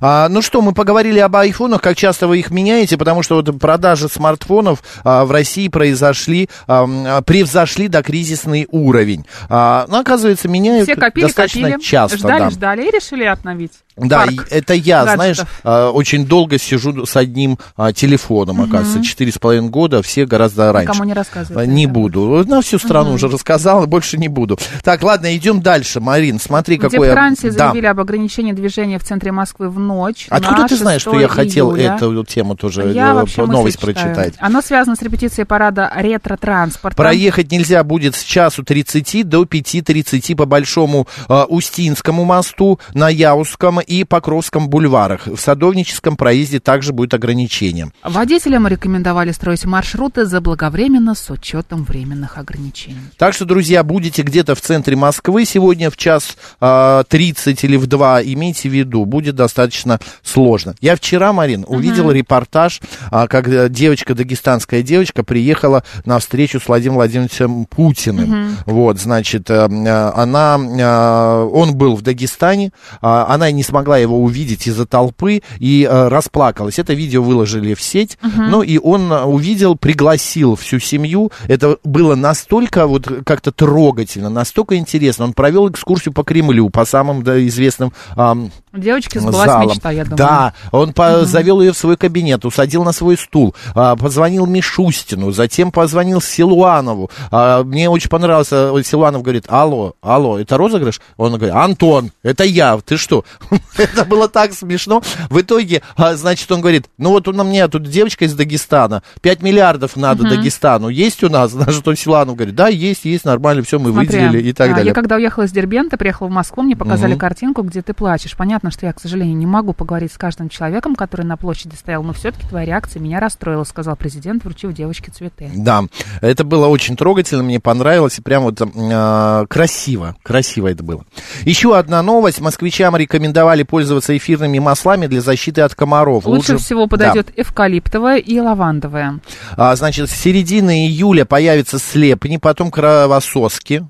[0.01, 3.59] А, ну что, мы поговорили об айфонах, как часто вы их меняете, потому что вот
[3.59, 9.25] продажи смартфонов а, в России произошли, а, превзошли до кризисный уровень.
[9.49, 12.17] А, ну, оказывается, меняют Все копили, достаточно копили, часто.
[12.17, 12.49] ждали, да.
[12.49, 13.71] ждали и решили обновить.
[13.97, 15.15] Да, парк это я, гаджетов.
[15.15, 20.25] знаешь, а, очень долго сижу с одним а, телефоном, оказывается, четыре с половиной года, все
[20.25, 20.91] гораздо раньше.
[20.91, 21.63] Никому не рассказывай.
[21.63, 22.43] А, Не буду.
[22.45, 24.59] На всю страну уже рассказал, больше не буду.
[24.83, 25.99] Так, ладно, идем дальше.
[25.99, 27.11] Марин, смотри, Где какое...
[27.11, 27.69] в Франции Да.
[27.69, 30.27] заявили об ограничении движения в центре Москвы в ночь.
[30.29, 31.95] Откуда ты знаешь, что 6 я хотел июля.
[31.95, 34.33] эту тему тоже Я э, новость прочитать?
[34.39, 36.95] Оно связано с репетицией парада ретро-транспорта.
[36.95, 43.79] Проехать нельзя будет с часу 30 до 5.30 по Большому э, Устинскому мосту, на Яузском
[43.79, 45.27] и Покровском бульварах.
[45.27, 47.91] В Садовническом проезде также будет ограничение.
[48.03, 52.97] Водителям рекомендовали строить маршруты заблаговременно с учетом временных ограничений.
[53.17, 57.87] Так что, друзья, будете где-то в центре Москвы сегодня в час э, 30 или в
[57.87, 60.75] 2, имейте в виду, будет достаточно сложно.
[60.81, 66.67] Я вчера, Марин, увидел репортаж, а, как э, девочка, дагестанская девочка, приехала на встречу с
[66.67, 68.57] Владимиром Владимировичем Путиным.
[68.65, 72.71] Вот, значит, э, э, она, э, он был в Дагестане,
[73.01, 76.79] а, она не смогла его увидеть из-за толпы и э, расплакалась.
[76.79, 81.31] Это видео выложили в сеть, ну и он э, увидел, пригласил всю семью.
[81.47, 85.25] Это было настолько вот как-то трогательно, настолько интересно.
[85.25, 89.69] Он провел экскурсию по Кремлю, по самым да, известным ам, девочки сбылась залом.
[89.69, 90.17] мечта, я думаю.
[90.17, 95.31] Да, он по- завел ее в свой кабинет, усадил на свой стул, а, позвонил Мишустину,
[95.31, 97.09] затем позвонил Силуанову.
[97.31, 101.01] А, мне очень понравился, вот Силуанов говорит, алло, алло, это розыгрыш?
[101.17, 103.25] Он говорит, Антон, это я, ты что?
[103.77, 105.01] это было так смешно.
[105.29, 109.41] В итоге, а, значит, он говорит, ну вот у меня тут девочка из Дагестана, 5
[109.41, 111.51] миллиардов надо Дагестану, есть у нас?
[111.55, 114.75] Значит, он Силуанов говорит, да, есть, есть, нормально, все, мы Смотри, выделили и так а,
[114.75, 114.87] далее.
[114.87, 118.35] Я когда уехала из Дербента, приехала в Москву, мне показали картинку, где ты плачешь.
[118.35, 122.03] Понятно, что я, к сожалению, не могу поговорить с каждым человеком, который на площади стоял,
[122.03, 125.49] но все-таки твоя реакция меня расстроила, сказал президент, вручив девочке цветы.
[125.55, 125.83] Да,
[126.21, 131.03] это было очень трогательно, мне понравилось, и прям вот э, красиво, красиво это было.
[131.43, 136.25] Еще одна новость, москвичам рекомендовали пользоваться эфирными маслами для защиты от комаров.
[136.25, 136.87] Лучше, всего Да.
[136.87, 139.19] подойдет эвкалиптовая и лавандовая.
[139.57, 143.87] А, значит, с середины июля появятся слепни, потом кровососки,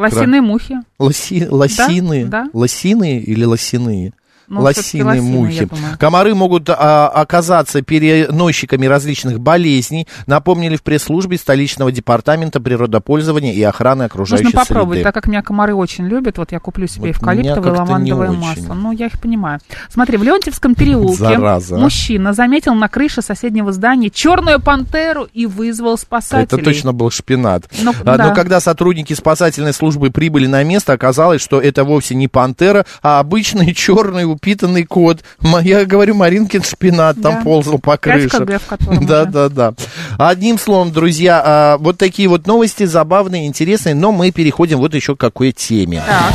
[0.00, 0.76] Лосиные мухи.
[0.98, 2.48] лоси, лосины, да.
[2.52, 4.12] лосины или лосиные?
[4.50, 5.68] Ну, лосиные лосины, мухи.
[5.98, 14.02] Комары могут а, оказаться переносчиками различных болезней, напомнили в пресс-службе столичного департамента природопользования и охраны
[14.02, 15.04] окружающей Нужно попробовать, среды.
[15.04, 16.36] так как меня комары очень любят.
[16.38, 18.74] Вот я куплю себе Вот эвкалиптовое лавандовое масло.
[18.74, 19.60] Ну, я их понимаю.
[19.88, 21.78] Смотри, в Леонтьевском переулке Зараза, а.
[21.78, 26.42] мужчина заметил на крыше соседнего здания черную пантеру и вызвал спасателей.
[26.44, 27.64] Это точно был шпинат.
[27.82, 28.28] Ну, А, да.
[28.28, 33.20] Но когда сотрудники спасательной службы прибыли на место, оказалось, что это вовсе не пантера, а
[33.20, 35.22] обычный черный упитанный кот.
[35.62, 37.40] Я говорю, Маринкин шпинат там Да.
[37.42, 38.60] ползал по 5 крыше.
[39.02, 39.74] Да, да, да.
[40.18, 45.14] Одним словом, друзья, а, вот такие вот новости забавные, интересные, но мы переходим вот еще
[45.14, 46.02] к какой теме.
[46.06, 46.34] Так.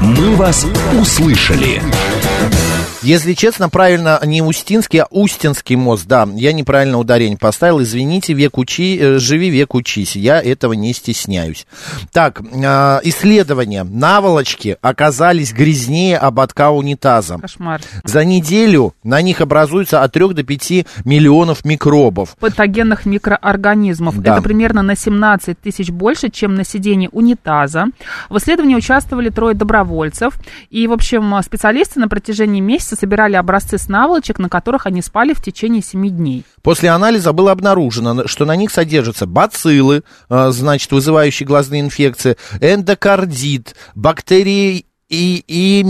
[0.00, 0.66] «Мы вас
[1.00, 1.80] услышали».
[3.04, 6.06] Если честно, правильно не Устинский, а Устинский мост.
[6.06, 7.82] Да, я неправильно ударение поставил.
[7.82, 10.16] Извините, век учи, э, живи, век учись.
[10.16, 11.66] Я этого не стесняюсь.
[12.12, 13.84] Так, э, исследования.
[13.84, 17.36] Наволочки оказались грязнее ободка унитаза.
[17.38, 17.82] Кошмар.
[18.04, 22.36] За неделю на них образуется от 3 до 5 миллионов микробов.
[22.40, 24.18] патогенных микроорганизмов.
[24.22, 24.32] Да.
[24.32, 27.88] Это примерно на 17 тысяч больше, чем на сидении унитаза.
[28.30, 30.38] В исследовании участвовали трое добровольцев.
[30.70, 35.32] И, в общем, специалисты на протяжении месяца собирали образцы с наволочек, на которых они спали
[35.34, 36.44] в течение 7 дней.
[36.62, 43.74] После анализа было обнаружено, что на них содержатся бациллы, э, значит, вызывающие глазные инфекции, эндокардит,
[43.94, 45.84] бактерии и, и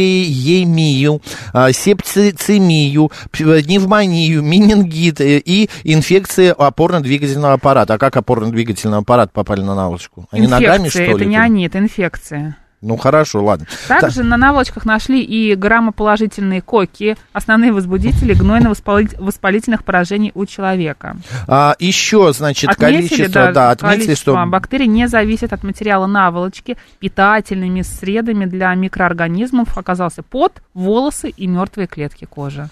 [0.00, 1.20] бактериемию,
[1.52, 7.94] а, сепцемию, п- пневмонию, менингит и инфекции опорно-двигательного аппарата.
[7.94, 10.26] А как опорно-двигательный аппарат попали на наволочку?
[10.30, 11.14] Они ногами, что Инфекции, ли?
[11.14, 12.56] это не они, это инфекция.
[12.82, 13.66] Ну, хорошо, ладно.
[13.88, 21.16] Также на наволочках нашли и граммоположительные коки, основные возбудители гнойно-воспалительных поражений у человека.
[21.46, 24.46] А, еще, значит, Отметили, количество, да, да, отметили, количество что...
[24.46, 26.78] бактерий не зависит от материала наволочки.
[27.00, 32.70] Питательными средами для микроорганизмов оказался пот, волосы и мертвые клетки кожи.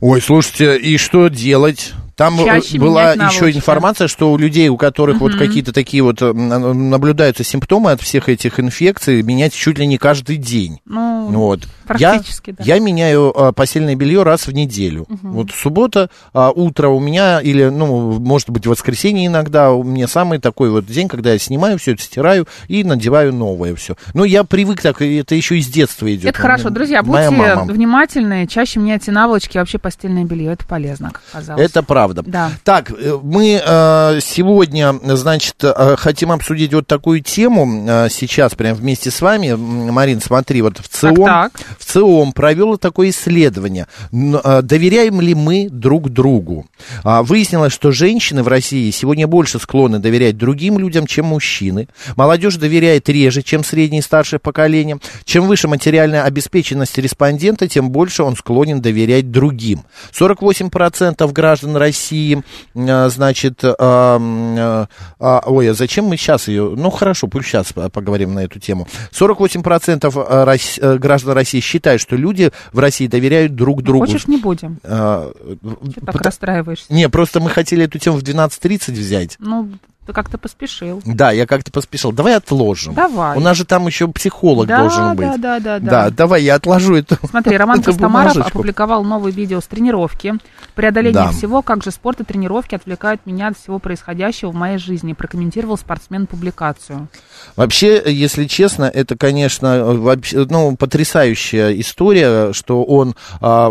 [0.00, 1.94] Ой, слушайте, и что делать?
[2.16, 5.38] Там Чаще была менять еще информация, что у людей, у которых вот Мгм.
[5.38, 9.98] какие-то такие вот э, м, наблюдаются симптомы от всех этих инфекций, менять чуть ли не
[9.98, 10.80] каждый день.
[10.86, 11.60] Ну, Вот.
[11.86, 12.64] практически, я, да.
[12.64, 15.04] я меняю а, постельное белье раз в неделю.
[15.10, 15.32] Мгм.
[15.32, 20.38] Вот суббота, а, утро у меня, или, ну, может быть, воскресенье иногда, у меня самый
[20.38, 23.94] такой вот день, когда я снимаю все это, стираю и надеваю новое все.
[24.14, 26.30] Ну, я привык так, и это еще из детства идет.
[26.30, 26.70] Это хорошо.
[26.70, 30.52] Друзья, будьте внимательны, чаще меняйте наволочки вообще постельное белье.
[30.52, 31.62] Это полезно, как оказалось.
[31.62, 32.05] Это правда.
[32.14, 32.52] Да.
[32.64, 39.10] Так, э, мы э, сегодня, значит, э, хотим обсудить вот такую тему сейчас прям вместе
[39.10, 39.52] с вами.
[39.54, 41.52] Марин, смотри, вот в ЦИОМ, так.
[41.78, 43.86] в ЦИОМ провело такое исследование.
[44.12, 46.66] Доверяем ли мы друг другу?
[47.04, 51.88] А, Выяснилось, что женщины в России сегодня больше склонны доверять другим людям, чем мужчины.
[52.16, 54.98] Молодежь доверяет реже, чем среднее и старшее поколение.
[55.24, 59.84] Чем выше материальная обеспеченность респондента, тем больше он склонен доверять другим.
[60.12, 64.86] 48% граждан России, э, значит, э, э,
[65.18, 68.86] а, ой, а зачем мы сейчас ее, ну хорошо, пусть сейчас поговорим на эту тему.
[69.12, 74.04] 48% э, рос- э, граждан России считают, что люди в России доверяют друг другу.
[74.04, 74.78] Ну, Хочешь, не будем.
[74.82, 75.32] Э,
[75.62, 76.92] Чё так пыта- расстраиваешься?
[76.92, 79.36] Не, просто мы хотели эту тему в 12.30 взять.
[79.38, 79.70] Ну,
[80.06, 81.02] ты как-то поспешил.
[81.04, 82.12] Да, я как-то поспешил.
[82.12, 82.94] Давай отложим.
[82.94, 83.36] Давай.
[83.36, 85.26] У нас же там еще психолог Да, должен быть.
[85.26, 85.90] да, да, да, да.
[85.90, 87.18] Да, давай, я отложу это.
[87.30, 88.58] Смотри, Роман эту Костомаров бумажечку.
[88.58, 90.34] опубликовал новое видео с тренировки.
[90.74, 91.30] Преодоление Да.
[91.32, 95.76] всего, как же спорт и тренировки отвлекают меня от всего происходящего в моей жизни, прокомментировал
[95.76, 97.08] спортсмен публикацию.
[97.56, 103.70] Вообще, если честно, это, конечно, вообще, ну, потрясающая история, что он а,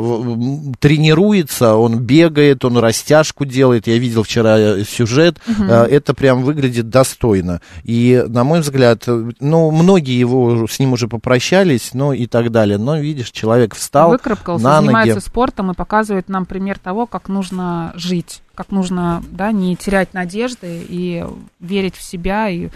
[0.80, 3.88] тренируется, он бегает, он растяжку делает.
[3.88, 5.38] Я видел вчера сюжет.
[5.60, 7.62] А, это прям выглядит достойно.
[7.84, 12.80] И, на мой взгляд, ну, многие его с ним уже попрощались, ну и так далее.
[12.80, 15.24] Но, видишь, человек встал Выкарабкался, на занимается ноги.
[15.24, 20.84] спортом и показывает нам пример того, как нужно жить, как нужно да, не терять надежды
[20.90, 21.24] и
[21.60, 22.70] верить в себя и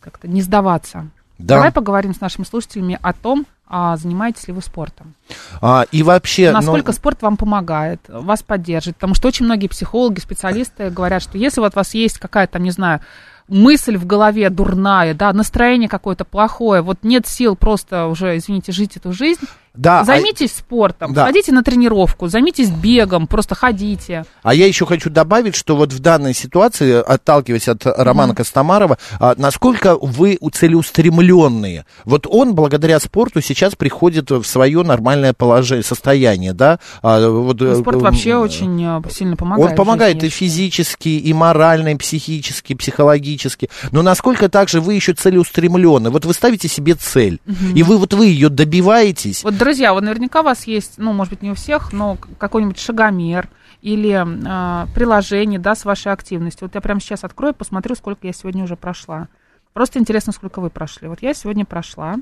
[0.00, 1.10] как-то не сдаваться.
[1.36, 1.56] Да.
[1.56, 5.14] Давай поговорим с нашими слушателями о том, а занимаетесь ли вы спортом.
[5.60, 6.48] А, и вообще...
[6.48, 8.96] ну, Насколько спорт вам помогает, вас поддерживает.
[8.96, 12.62] Потому что очень многие психологи, специалисты говорят, что если вот у вас есть какая-то, там,
[12.62, 13.00] не знаю,
[13.48, 18.96] мысль в голове дурная, да, настроение какое-то плохое, вот нет сил просто уже, извините, жить
[18.96, 21.22] эту жизнь, Да, а- займитесь спортом, Да.
[21.24, 24.24] сходите на тренировку, займитесь бегом, просто ходите.
[24.42, 29.34] А я еще хочу добавить, что вот в данной ситуации, отталкиваясь от Романа Костомарова, а,
[29.36, 31.84] насколько вы целеустремленные.
[32.04, 36.78] Вот он благодаря спорту сейчас приходит в свое нормальное положение, состояние, да?
[37.02, 39.70] А, вот, Ну, спорт э, вообще очень э, сильно помогает.
[39.70, 40.26] Он помогает жизни.
[40.28, 43.68] и физически, и морально, и психически, и психологически.
[43.92, 46.10] Но насколько также вы еще целеустремлены?
[46.10, 47.74] Вот вы ставите себе цель, Мгм.
[47.74, 49.44] и вы вот вы ее добиваетесь.
[49.44, 52.78] Вот, друзья, вот наверняка у вас есть, ну, может быть, не у всех, но какой-нибудь
[52.78, 53.48] шагомер
[53.82, 56.66] или э, приложение, да, с вашей активностью.
[56.66, 59.28] Вот я прямо сейчас открою, посмотрю, сколько я сегодня уже прошла.
[59.72, 61.08] Просто интересно, сколько вы прошли.
[61.08, 62.16] Вот я сегодня прошла,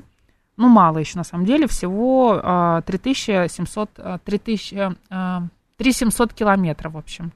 [0.57, 5.39] ну, мало еще, на самом деле, всего э, 3700, э, 3000, э,
[5.77, 7.31] 3700 километров, в общем.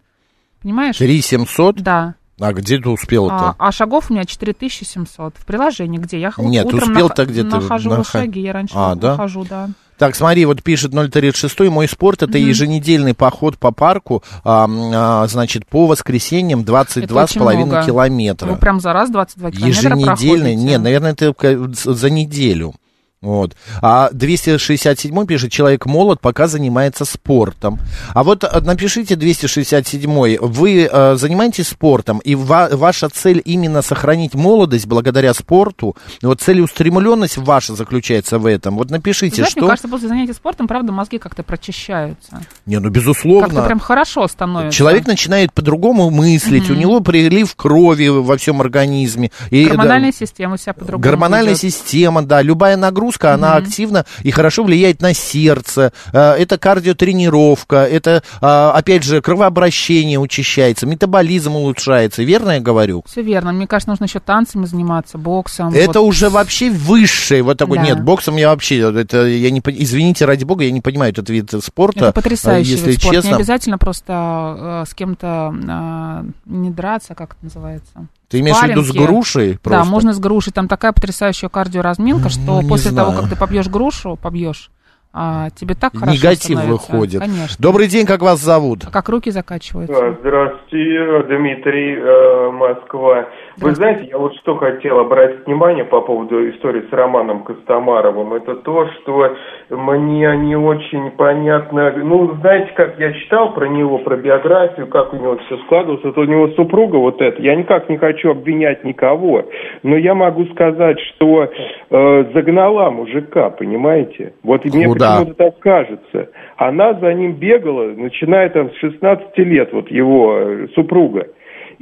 [0.61, 0.97] Понимаешь?
[0.97, 1.77] 3700?
[1.81, 2.15] Да.
[2.39, 3.49] А где ты успел-то?
[3.51, 5.37] А, а шагов у меня 4700.
[5.37, 8.95] В приложении, где я Нет, утром успел-то нах- где-то нахожу наха- шаги, я раньше А,
[8.95, 9.15] да?
[9.47, 9.69] да.
[10.01, 12.47] Так, смотри, вот пишет 036, мой спорт это Мгм.
[12.47, 17.85] еженедельный поход по парку, а, а, значит, по воскресеньям 22,5 много.
[17.85, 18.47] километра.
[18.47, 20.55] Вы прям за раз 22 километра Еженедельный, проходите.
[20.55, 21.35] нет, наверное, это
[21.71, 22.73] за неделю.
[23.21, 23.55] Вот.
[23.83, 27.77] А 267 пишет, человек молод, пока занимается спортом.
[28.15, 34.33] А вот э, напишите 267, вы э, занимаетесь спортом, и ва- ваша цель именно сохранить
[34.33, 38.75] молодость благодаря спорту, вот целеустремленность ваша заключается в этом.
[38.77, 39.59] Вот напишите, Знаешь, что...
[39.61, 42.41] мне кажется, после занятий спортом, правда, мозги как-то прочищаются.
[42.65, 43.49] Не, ну безусловно.
[43.49, 44.75] Как-то прям хорошо становится.
[44.75, 46.75] Человек начинает по-другому мыслить, Мгм.
[46.75, 49.29] у него прилив крови во всем организме.
[49.51, 51.61] И, Гормональная да, система у себя по-другому Гормональная ведет.
[51.61, 55.91] система, да, любая нагрузка нагрузка, она активно и хорошо влияет на сердце.
[56.13, 62.23] Э, Это кардиотренировка, это, а, опять же, кровообращение учащается, метаболизм улучшается.
[62.23, 63.03] Верно я говорю?
[63.07, 63.51] Все верно.
[63.51, 65.73] Мне кажется, нужно еще танцами заниматься, боксом.
[65.73, 66.07] Это вот.
[66.07, 67.77] уже вообще высший вот такой.
[67.77, 67.83] Да.
[67.83, 71.51] Нет, боксом я вообще, это я не, извините ради бога, я не понимаю этот вид
[71.63, 72.05] спорта.
[72.05, 73.15] Это потрясающий если вид спорта.
[73.17, 73.29] честно.
[73.29, 78.07] Не обязательно просто э, с кем-то э, не драться, как это называется.
[78.31, 79.53] Ты имеешь в виду с грушей?
[79.53, 79.91] Да, Просто?
[79.91, 80.53] можно с грушей.
[80.53, 83.21] Там такая потрясающая кардиоразминка, что Ну, после того, знаю.
[83.23, 84.71] как ты побьешь грушу, побьешь,
[85.13, 86.71] а, тебе так хорошо Негатив становится.
[86.91, 87.19] выходит.
[87.21, 87.55] Конечно.
[87.59, 88.85] Добрый день, как вас зовут?
[88.89, 90.17] Как руки закачиваются.
[90.21, 93.25] Здравствуйте, Дмитрий, э, Москва.
[93.57, 98.33] Вы знаете, я вот что хотел обратить внимание по поводу истории с Романом Костомаровым.
[98.33, 99.35] Это то, что
[99.69, 101.91] мне не очень понятно.
[101.97, 106.03] Ну, знаете, как я читал про него, про биографию, как у него все складывалось.
[106.03, 107.41] Вот у него супруга вот эта.
[107.41, 109.45] Я никак не хочу обвинять никого,
[109.83, 111.49] но я могу сказать, что
[111.89, 114.33] э, загнала мужика, понимаете?
[114.43, 115.17] Вот мне Куда?
[115.17, 116.29] почему-то так кажется.
[116.55, 121.27] Она за ним бегала, начиная там с 16 лет, вот его э, супруга.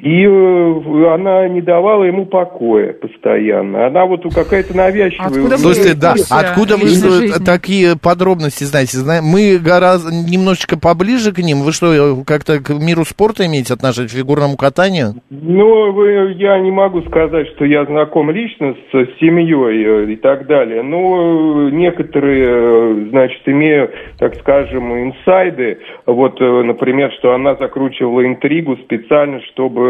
[0.02, 3.88] И э, она не давала ему покоя постоянно.
[3.88, 5.28] Она вот у какая-то навязчивая...
[5.28, 7.44] Откуда вы Слушайте, да, откуда вы жизни?
[7.44, 8.98] такие подробности знаете?
[8.98, 11.64] Зна- Мы гораздо немножечко поближе к ним.
[11.64, 15.16] Вы что, как-то к миру спорта имеете отношение, к фигурному катанию?
[15.30, 20.48] Ну, вы- я не могу сказать, что я знаком лично с семьей э, и так
[20.48, 25.80] далее, но э, некоторые, значит, имею, так скажем, инсайды.
[26.06, 29.89] Вот, например, что она закручивала интригу специально, чтобы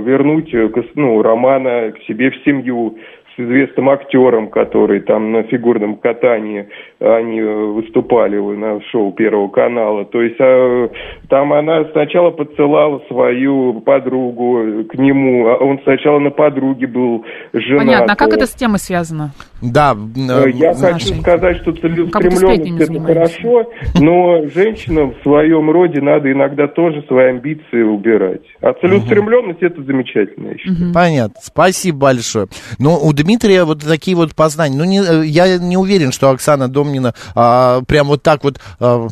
[0.00, 2.96] вернуть э, ну, Романа к себе в семью
[3.38, 6.68] с известным актером, который там на фигурном катании
[7.00, 10.04] они э, выступали на шоу Первого канала.
[10.04, 10.88] То есть э,
[11.28, 17.86] там она сначала подсылала свою подругу к нему, а он сначала на подруге был женат.
[17.86, 18.12] Понятно.
[18.12, 19.30] А как это с темой связано?
[19.62, 19.94] Да.
[19.94, 20.92] Э, э, Я нашей.
[20.92, 23.36] хочу сказать, что целеустремленность это занимаетесь.
[23.42, 23.70] хорошо,
[24.00, 28.42] но женщинам в своем роде надо иногда тоже свои амбиции убирать.
[28.60, 30.92] А целеустремленность это замечательно, я считаю.
[30.92, 31.40] Понятно.
[31.40, 32.48] Спасибо большое.
[32.78, 34.76] Но у Дмитрия вот такие вот познания.
[34.76, 39.06] Ну, не, э, я не уверен, что Оксана Домнина а, прям вот так вот а,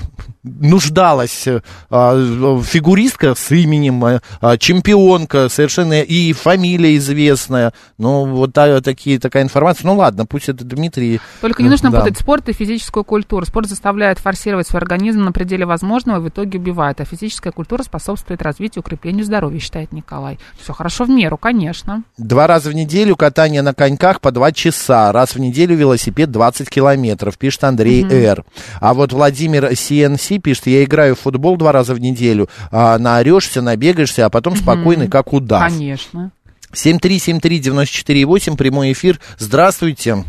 [0.46, 1.46] нуждалась.
[1.46, 7.72] э, а, фигуристка с именем, а, а, чемпионка совершенно и фамилия известная.
[7.98, 9.86] Ну, вот та- такие, такая информация.
[9.86, 11.20] Ну, ладно, пусть это Дмитрий.
[11.40, 12.00] Только не нужно Да.
[12.00, 13.44] путать спорт и физическую культуру.
[13.46, 17.00] Спорт заставляет форсировать свой организм на пределе возможного и в итоге убивает.
[17.00, 20.38] А физическая культура способствует развитию укреплению здоровья, считает Николай.
[20.62, 22.02] Все хорошо в меру, конечно.
[22.18, 25.12] Два раза в неделю катание на коньках по два часа.
[25.12, 28.44] Раз в неделю велосипед 20 километров, пишет Андрей Р.
[28.80, 32.48] А вот Владимир CNC пишет, я играю в футбол два раза в неделю.
[32.70, 35.62] А, наорешься, набегаешься, а потом спокойный, как удав.
[35.70, 36.30] Конечно.
[36.72, 39.18] 7373948, прямой эфир.
[39.38, 40.24] Здравствуйте.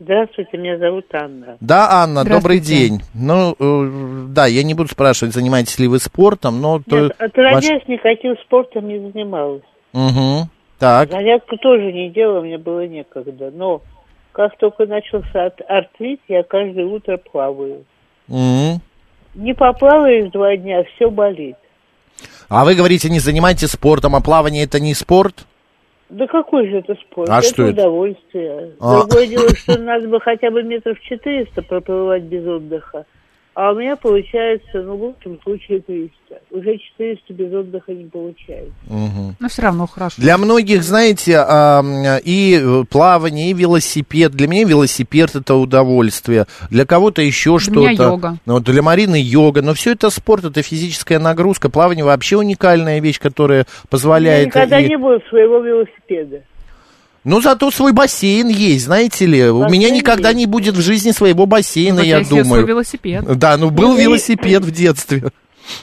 [0.00, 1.58] Здравствуйте, меня зовут Анна.
[1.60, 3.02] Да, Анна, добрый день.
[3.12, 6.80] Ну, э, да, я не буду спрашивать, занимаетесь ли вы спортом, но...
[6.80, 9.62] то- Нет, отродясь, никаким спортом не занималась.
[9.92, 10.48] Мгм.
[10.78, 13.50] Так, Зарядку тоже не делала, мне было некогда.
[13.50, 13.82] Но
[14.32, 17.84] как только начался ар- артрит, я каждое утро плаваю.
[18.28, 18.80] Мгм.
[19.34, 21.56] Не поплаваешь два дня, все болит.
[22.48, 25.46] А вы говорите, не занимайтесь спортом, а плавание это не спорт?
[26.08, 27.30] Да какой же это спорт?
[27.30, 27.72] А это что это?
[27.72, 28.72] удовольствие.
[28.80, 28.98] А.
[29.00, 33.06] Другое дело, что надо бы хотя бы метров 400 проплывать без отдыха.
[33.54, 36.14] А у меня получается, ну, в лучшем случае 300.
[36.52, 38.72] Уже 400 без отдыха не получается.
[38.86, 39.36] Мгм.
[39.38, 40.14] Но все равно хорошо.
[40.22, 41.82] Для многих, знаете, а,
[42.24, 44.32] и плавание, и велосипед.
[44.32, 46.46] Для меня велосипед это удовольствие.
[46.70, 48.10] Для кого-то еще Для меня что-то.
[48.10, 48.36] йога.
[48.46, 49.62] Ну, вот для Марины йога.
[49.62, 51.68] Но все это спорт, это физическая нагрузка.
[51.70, 54.46] Плавание вообще уникальная вещь, которая позволяет...
[54.46, 56.42] никогда и- не было своего велосипеда.
[57.22, 59.44] Ну, зато свой бассейн есть, знаете ли.
[59.50, 60.38] У меня Бассейн никогда есть.
[60.38, 62.66] не будет в жизни своего бассейна, Вот я есть свой думаю.
[62.66, 63.38] велосипед.
[63.38, 65.24] Да, ну был Ну, велосипед в детстве.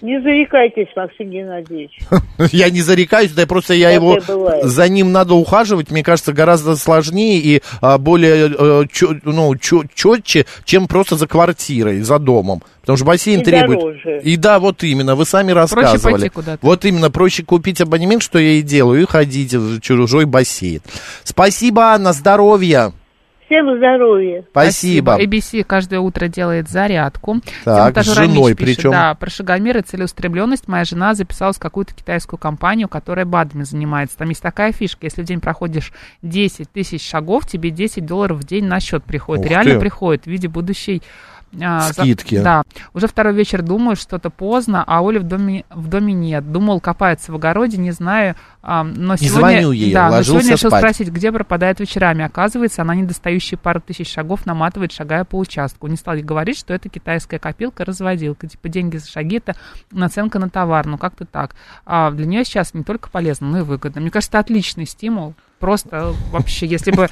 [0.02, 2.00] Не зарекайтесь, Максим Геннадьевич.
[2.52, 4.20] Я не зарекаюсь, да просто я его
[4.64, 8.84] за ним надо ухаживать, мне кажется, гораздо сложнее и а, более э,
[9.24, 12.64] ну, четче, чем просто за квартирой, за домом.
[12.82, 13.80] Потому что бассейн И требует.
[13.80, 14.22] дороже.
[14.24, 16.14] И да, вот именно, вы сами рассказывали.
[16.14, 16.60] пойти куда-то.
[16.66, 20.82] Вот именно, проще купить абонемент, что я и делаю, и ходить в чужой бассейн.
[21.24, 22.94] Спасибо, Анна, здоровья.
[23.48, 24.44] Всем здоровья.
[24.52, 25.18] Спасибо.
[25.18, 27.38] ABC каждое утро делает зарядку.
[27.64, 28.92] Так, с Рамич женой пишет, причем.
[28.92, 34.18] Да, про шагомер и целеустремленность моя жена записалась в какую-то китайскую компанию, которая БАДами занимается.
[34.18, 35.94] Там есть такая фишка, если в день проходишь
[36.24, 39.46] 10 тысяч шагов, тебе 10 долларов в день на счет приходит.
[39.46, 39.80] Ух Реально ты.
[39.80, 41.02] приходит в виде будущей
[41.62, 42.42] а, за- Скидки.
[42.42, 42.64] да.
[42.94, 46.52] Уже второй вечер думаю, что-то поздно, а Оли в доме, в доме нет.
[46.52, 48.36] Думал, копается в огороде, не знаю.
[48.62, 50.82] а, но Не сегодня, звоню ей, да, но сегодня решил спать.
[50.82, 52.26] спросить, где пропадает вечерами.
[52.26, 55.88] Оказывается, она недостающие пару тысяч шагов наматывает, шагая по участку.
[55.88, 58.48] Не стал говорить, что это китайская копилка, разводилка.
[58.48, 59.56] Типа деньги за шаги это
[59.92, 60.86] наценка на товар.
[60.86, 61.56] Ну как-то так.
[61.86, 64.02] А для нее сейчас не только полезно, но и выгодно.
[64.02, 65.34] Мне кажется, это отличный стимул.
[65.60, 67.10] Просто вообще, если бы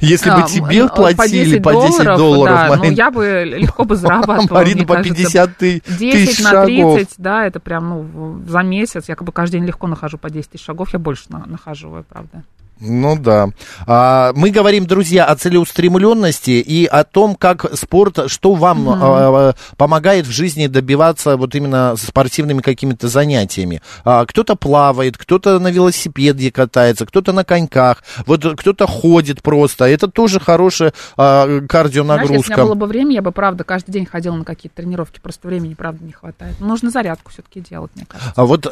[0.00, 3.96] Если бы тебе м, платили по 10 долларов, да, ну Марин, я бы легко бы
[3.96, 4.58] зарабатывала.
[4.58, 5.14] Марина по кажется.
[5.14, 6.94] 50 ты- 10 тысяч на шагов.
[6.96, 9.08] 30, да, это прям, ну, за месяц.
[9.08, 12.04] Я как бы каждый день легко нахожу по 10 тысяч шагов, я больше на- нахожу,
[12.08, 12.42] правда.
[12.80, 13.50] Ну да.
[13.86, 18.98] А, мы говорим, друзья, о целеустремленности и о том, как спорт, что вам Мгм.
[19.02, 23.82] а, помогает в жизни добиваться вот именно спортивными какими-то занятиями.
[24.04, 29.84] А, кто-то плавает, кто-то на велосипеде катается, кто-то на коньках, вот кто-то ходит просто.
[29.84, 32.52] Это тоже хорошая а, Знаешь, если у кардионагрузка.
[32.52, 35.74] меня было бы время, я бы, правда, каждый день ходила на какие-то тренировки, просто времени,
[35.74, 36.58] правда, не хватает.
[36.60, 38.32] Нужно зарядку все-таки делать, мне кажется.
[38.34, 38.62] А вот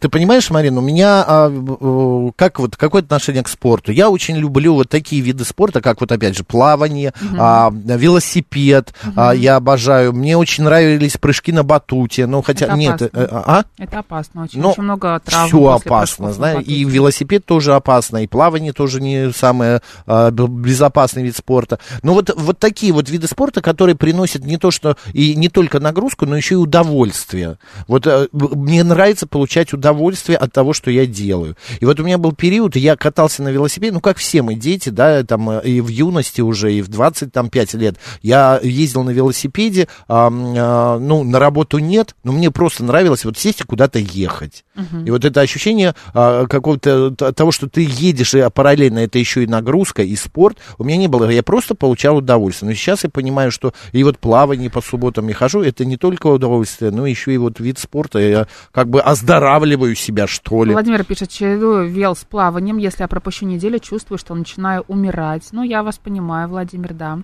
[0.00, 3.92] ты понимаешь, Марина, у меня а, как вот какое отношение к спорту?
[3.92, 7.36] Я очень люблю вот такие виды спорта, как вот опять же плавание, Мгм.
[7.40, 8.94] а, велосипед.
[9.16, 9.40] а, Мгм.
[9.42, 10.12] я обожаю.
[10.12, 12.26] Мне очень нравились прыжки на батуте.
[12.26, 13.18] Ну хотя Это нет, опасно.
[13.18, 13.64] э, а?
[13.78, 14.60] Это опасно очень.
[14.60, 15.48] Ну, очень много травм.
[15.48, 16.64] Все опасно, знаешь.
[16.66, 21.78] И велосипед тоже опасно, и плавание тоже не самый а, безопасный вид спорта.
[22.02, 25.80] Но вот, вот такие вот виды спорта, которые приносят не то, что и не только
[25.80, 27.58] нагрузку, но еще и удовольствие.
[27.88, 31.56] Вот э, мне нравится получать удовольствие от того, что я делаю.
[31.80, 34.88] И вот у меня был период, я катался на велосипеде, ну, как все мы дети,
[34.88, 37.96] да, там э, и в юности уже, и в 25 лет.
[38.22, 43.38] Я ездил на велосипеде, а, а, ну, на работу нет, но мне просто нравилось вот
[43.38, 44.64] сесть и куда-то ехать.
[44.74, 45.04] Мгм.
[45.04, 49.46] И вот это ощущение а, какого-то того, что ты едешь, и параллельно это еще и
[49.46, 51.28] нагрузка, и спорт, у меня не было.
[51.30, 52.70] Я просто получал удовольствие.
[52.70, 56.26] Но сейчас я понимаю, что и вот плавание по субботам я хожу, это не только
[56.28, 58.18] удовольствие, но еще и вот вид спорта.
[58.18, 60.72] Я как бы оздоравливаю себя, что ли.
[60.72, 62.78] Владимир пишет, чередую вел с плаванием.
[62.78, 65.48] Если я пропущу неделю, чувствую, что начинаю умирать.
[65.52, 67.18] Ну, я вас понимаю, Владимир, да.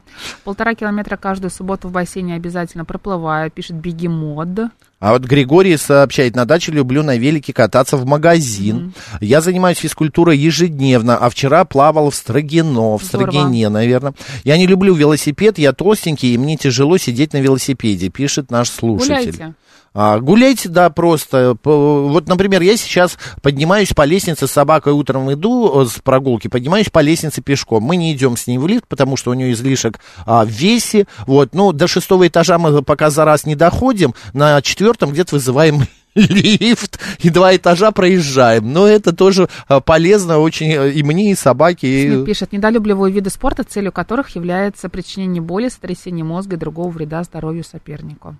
[0.44, 4.70] Полтора километра каждую субботу в бассейне обязательно проплываю, пишет бегемод.
[5.02, 8.92] А вот Григорий сообщает, на даче люблю на велике кататься в магазин.
[9.20, 13.30] Я занимаюсь физкультурой ежедневно, а вчера плавал в Строгино, в Здорово.
[13.30, 14.14] Строгине, наверное.
[14.44, 19.32] Я не люблю велосипед, я толстенький, и мне тяжело сидеть на велосипеде, пишет наш слушатель.
[19.32, 19.54] Гуляйте.
[19.94, 21.56] А, гуляйте, да, просто.
[21.64, 26.88] Вот, например, я сейчас поднимаюсь по лестнице с собакой, утром иду э, с прогулки, поднимаюсь
[26.88, 27.82] по лестнице пешком.
[27.82, 31.06] Мы не идем с ней в лифт, потому что у нее излишек а, в весе.
[31.26, 34.14] Вот, ну, до шестого этажа мы пока за раз не доходим.
[34.32, 35.82] На четвертом где-то вызываем
[36.14, 38.72] лифт и два этажа проезжаем.
[38.72, 42.22] Но это тоже а, полезно очень э, и мне, и собаке.
[42.22, 42.24] И...
[42.24, 47.64] пишет, недолюбливаю виды спорта, целью которых является причинение боли, сотрясение мозга и другого вреда здоровью
[47.64, 48.36] сопернику.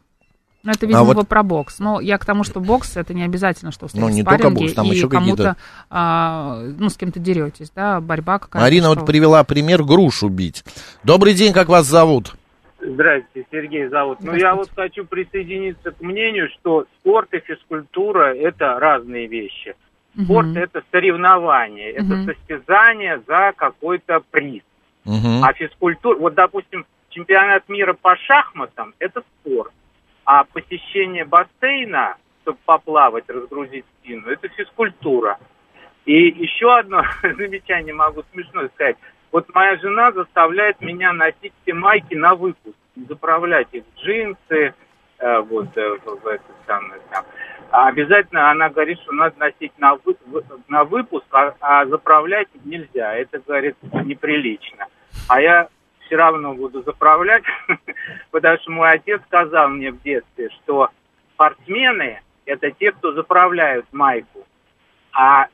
[0.65, 1.81] Ну, это, видимо, вот- вы про бокс.
[1.81, 4.87] Но я к тому, что бокс это не обязательно, что Ну, не только бокс, там
[4.87, 5.57] и еще кому-то, какие-то-
[5.91, 8.65] а, ну, с кем-то деретесь, да, борьба какая-то.
[8.65, 10.65] Марина что вот привела пример грушу бить.
[11.03, 12.35] Добрый день, как вас зовут?
[12.81, 14.19] Здравствуйте, Сергей зовут.
[14.23, 19.75] Ну, я вот хочу присоединиться к мнению, что спорт и физкультура– это разные вещи.
[20.25, 22.27] Спорт– это соревнование, это Мгм.
[22.27, 24.63] состязание за какой-то приз.
[25.05, 25.43] Мгм.
[25.45, 29.73] А физкультура, вот, допустим, чемпионат мира по шахматам– это спорт.
[30.25, 35.39] А посещение бассейна, чтобы поплавать, разгрузить спину, это физкультура.
[36.05, 38.97] И еще одно замечание могу смешное сказать.
[39.31, 42.77] Вот моя жена заставляет меня носить все майки на выпуск,
[43.09, 44.75] заправлять их в джинсы,
[45.19, 47.25] э, вот, э, в, это самое, там.
[47.71, 50.17] А обязательно она говорит, что надо носить на, вы-
[50.69, 53.15] на выпуск, а, а заправлять нельзя.
[53.15, 54.87] Это, говорит, неприлично.
[55.29, 55.69] А я
[56.13, 57.43] все равно буду заправлять,
[58.31, 60.91] потому что мой отец сказал мне в детстве, что
[61.35, 64.47] спортсмены– это те, кто заправляют майку,
[65.15, 65.47] а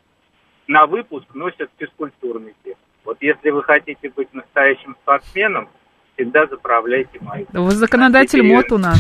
[0.67, 2.77] на выпуск носят физкультурники.
[3.05, 5.69] Вот если вы хотите быть настоящим спортсменом,
[6.17, 7.53] всегда заправляйте майку.
[7.53, 8.99] Вы законодатель Теперь- мод у нас.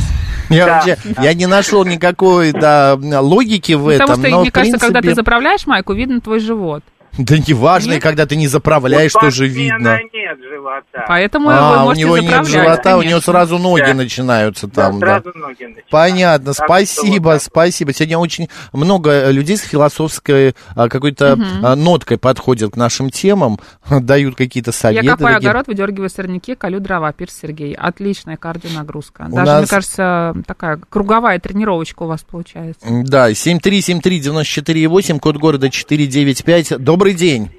[0.51, 1.23] Я, Да, вообще, да.
[1.23, 4.07] я не нашел никакой да, логики в этом.
[4.07, 6.85] Потому что, но, мне в кажется, когда ты принципе, заправляешь майку, видно твой живот.
[7.19, 9.99] Да неважно, и когда ты не заправляешь, У тоже видно.
[10.12, 11.05] нет живота.
[11.09, 13.09] Поэтому А, вы у него нет живота, у конечно.
[13.11, 13.95] него сразу ноги Да.
[13.95, 15.01] начинаются Да, там.
[15.01, 15.07] да.
[15.21, 15.89] сразу ноги начинают.
[15.91, 17.93] Понятно, Так спасибо, вот спасибо.
[17.93, 23.59] Сегодня очень много людей с философской а, какой-то а, ноткой подходят к нашим темам,
[23.91, 25.05] дают какие-то советы.
[25.07, 25.49] Я копаю такие.
[25.51, 27.75] огород, выдергиваю сорняки, колю дрова, пир Сергей.
[27.75, 29.27] Отличная кардионагрузка.
[29.31, 32.87] У Даже, нас- мне кажется, такая круговая тренировочка у вас получается.
[33.05, 36.79] Да, 7373948, код города 495.
[36.79, 37.51] Добрый день.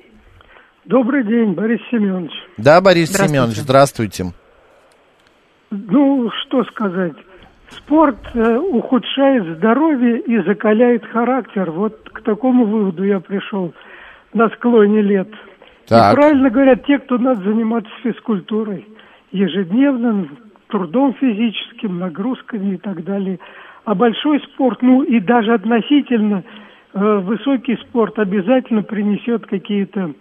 [0.85, 2.31] Добрый день, Борис Семенович.
[2.57, 3.33] Да, Борис Здравствуйте.
[3.33, 4.25] Семенович, здравствуйте.
[5.71, 7.13] Ну, что сказать.
[7.69, 11.69] Спорт э, ухудшает здоровье и закаляет характер.
[11.69, 13.73] Вот к такому выводу я пришел
[14.33, 15.29] на склоне лет.
[15.87, 16.13] Так.
[16.13, 18.87] И правильно говорят те, кто надо заниматься физкультурой
[19.31, 20.37] ежедневным
[20.69, 23.39] трудом физическим, нагрузками и так далее.
[23.85, 26.43] А большой спорт, ну и даже относительно
[26.93, 30.13] высокий спорт обязательно принесет какие-то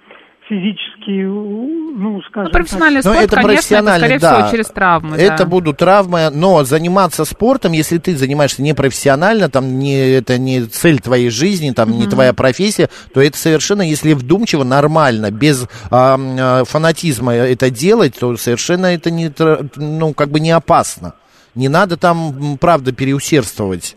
[0.49, 3.13] физические, ну, скажем профессиональный так.
[3.13, 4.35] Но спорт, это конечно, профессионально, скорее да.
[4.35, 5.17] всего, через травмы.
[5.17, 5.45] Это да.
[5.45, 11.31] будут травмы, но заниматься спортом, если ты занимаешься непрофессионально, там не, это не цель твоей
[11.31, 12.11] жизни, там не Мгм.
[12.11, 18.87] твоя профессия, то это совершенно, если вдумчиво, нормально, без а, фанатизма это делать, то совершенно
[18.87, 19.31] это не,
[19.77, 21.15] ну, как бы не опасно.
[21.55, 23.97] Не надо там, правда, переусердствовать.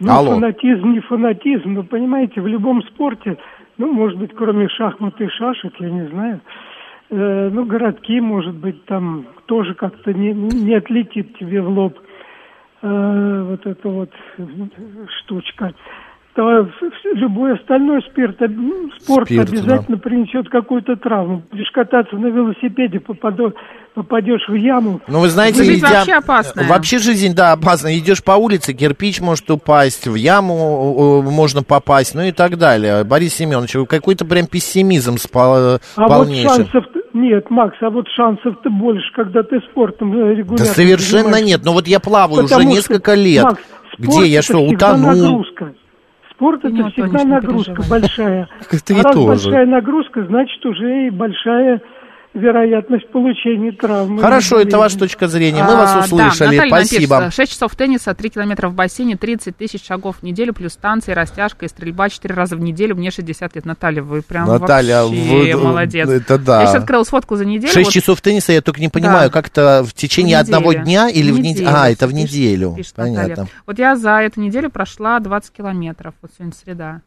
[0.00, 0.32] Ну, Алло.
[0.32, 3.36] фанатизм не фанатизм, но понимаете, в любом спорте,
[3.76, 6.40] ну, может быть, кроме шахмат и шашек, я не знаю,
[7.10, 11.98] э, ну, городки, может быть, там тоже как-то не, не отлетит тебе в лоб
[12.80, 14.10] э, вот эта вот
[15.18, 15.74] штучка.
[16.34, 16.68] То
[17.14, 18.52] любой остальной спирт, об-
[19.00, 21.42] спорт Спирт, обязательно принесет какую-то травму.
[21.50, 23.52] Будешь кататься на велосипеде, попадешь,
[23.94, 25.00] попадешь в яму.
[25.08, 26.68] Ну, вы знаете, Жизнь идя- вообще опасная.
[26.68, 27.98] Вообще жизнь, да, опасна.
[27.98, 33.02] Идешь по улице, кирпич может упасть, в яму можно попасть, ну и так далее.
[33.02, 36.44] Борис Семенович, вы какой-то прям пессимизм спал, А полнейший.
[36.48, 41.22] вот шансов нет, Макс, а вот шансов-то больше, когда ты спортом э, регулярно Да совершенно
[41.24, 41.46] занимаешься.
[41.48, 41.60] нет.
[41.64, 43.42] Ну вот я плаваю уже Потому что, несколько лет.
[43.42, 43.60] Макс,
[43.98, 45.08] Где я что, утонул?
[45.10, 45.74] нагрузка.
[46.40, 48.48] Спорт это всегда нагрузка большая.
[48.58, 49.26] А раз тоже.
[49.26, 51.82] большая нагрузка, значит уже и большая
[52.34, 54.20] вероятность получения травмы.
[54.22, 55.64] Хорошо, это ваша точка зрения.
[55.64, 56.56] Мы вас А, услышали.
[56.56, 57.16] Да, Наталья Спасибо.
[57.18, 61.12] напишет, 6 часов тенниса, 3 километра в бассейне, 30 тысяч шагов в неделю, плюс танцы,
[61.12, 62.94] растяжка и стрельба 4 раза в неделю.
[62.96, 63.64] Мне 60 лет.
[63.64, 66.08] Наталья, вы прям Наталья, вообще вы- молодец.
[66.08, 66.60] это да.
[66.60, 67.72] Я сейчас открыла сфотку за неделю.
[67.72, 69.32] Шесть вот часов тенниса, я только не понимаю, Да.
[69.32, 70.56] как это в течение в неделю.
[70.56, 71.68] одного дня или в неделю?
[71.72, 72.74] А, это в пишет- неделю.
[72.76, 73.22] пишет Наталья.
[73.22, 73.46] Понятно.
[73.66, 76.14] Вот я за эту неделю прошла 20 километров.
[76.22, 77.00] Вот сегодня среда.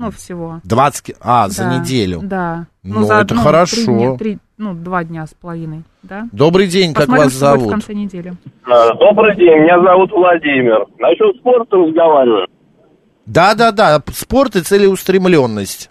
[0.00, 0.60] Ну, всего.
[0.64, 2.20] 20, ки- а, за Да, неделю.
[2.22, 2.66] Да.
[2.82, 3.76] Ну, за, это три хорошо.
[3.92, 6.24] дня- три- ну, два дня с половиной, да?
[6.32, 7.70] Добрый день, как Посмотрим, вас что будет в зовут?
[7.72, 8.32] конце недели.
[8.66, 10.86] А, Добрый день, меня зовут Владимир.
[10.98, 12.46] Насчет спорта разговариваю.
[13.26, 15.90] Да-да-да, спорт и целеустремленность.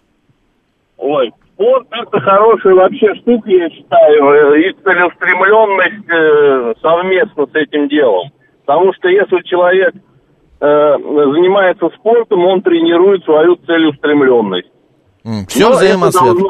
[0.97, 7.87] Ой, спорт это хорошая вообще штука, я считаю, э, и целеустремленность э, совместно с этим
[7.89, 8.31] делом.
[8.65, 9.99] Потому что если человек э,
[10.59, 14.69] занимается спортом, он тренирует свою целеустремленность.
[15.47, 16.49] Все Но это взаимосвязано.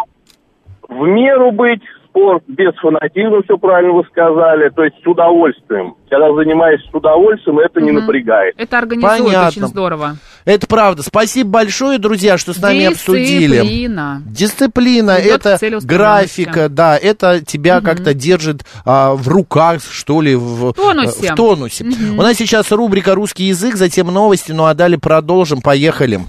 [0.88, 5.96] В меру быть, спорт без фанатизма, все правильно вы сказали, то есть с удовольствием.
[6.10, 8.02] Когда занимаешься с удовольствием, это не Мгм.
[8.02, 8.56] напрягает.
[8.58, 9.48] Это организует Понятно.
[9.48, 10.12] очень здорово.
[10.50, 11.04] Это правда.
[11.04, 13.58] Спасибо большое, друзья, что с нами обсудили.
[14.26, 15.18] Дисциплина.
[15.18, 21.34] К это графика, да, это тебя как-то держит а, в руках, что ли, в, тонусе.
[21.34, 21.84] в тонусе.
[21.84, 22.18] Мгм.
[22.18, 25.62] У нас сейчас рубрика «Русский язык», затем новости, ну а далее продолжим.
[25.62, 26.26] Поехали.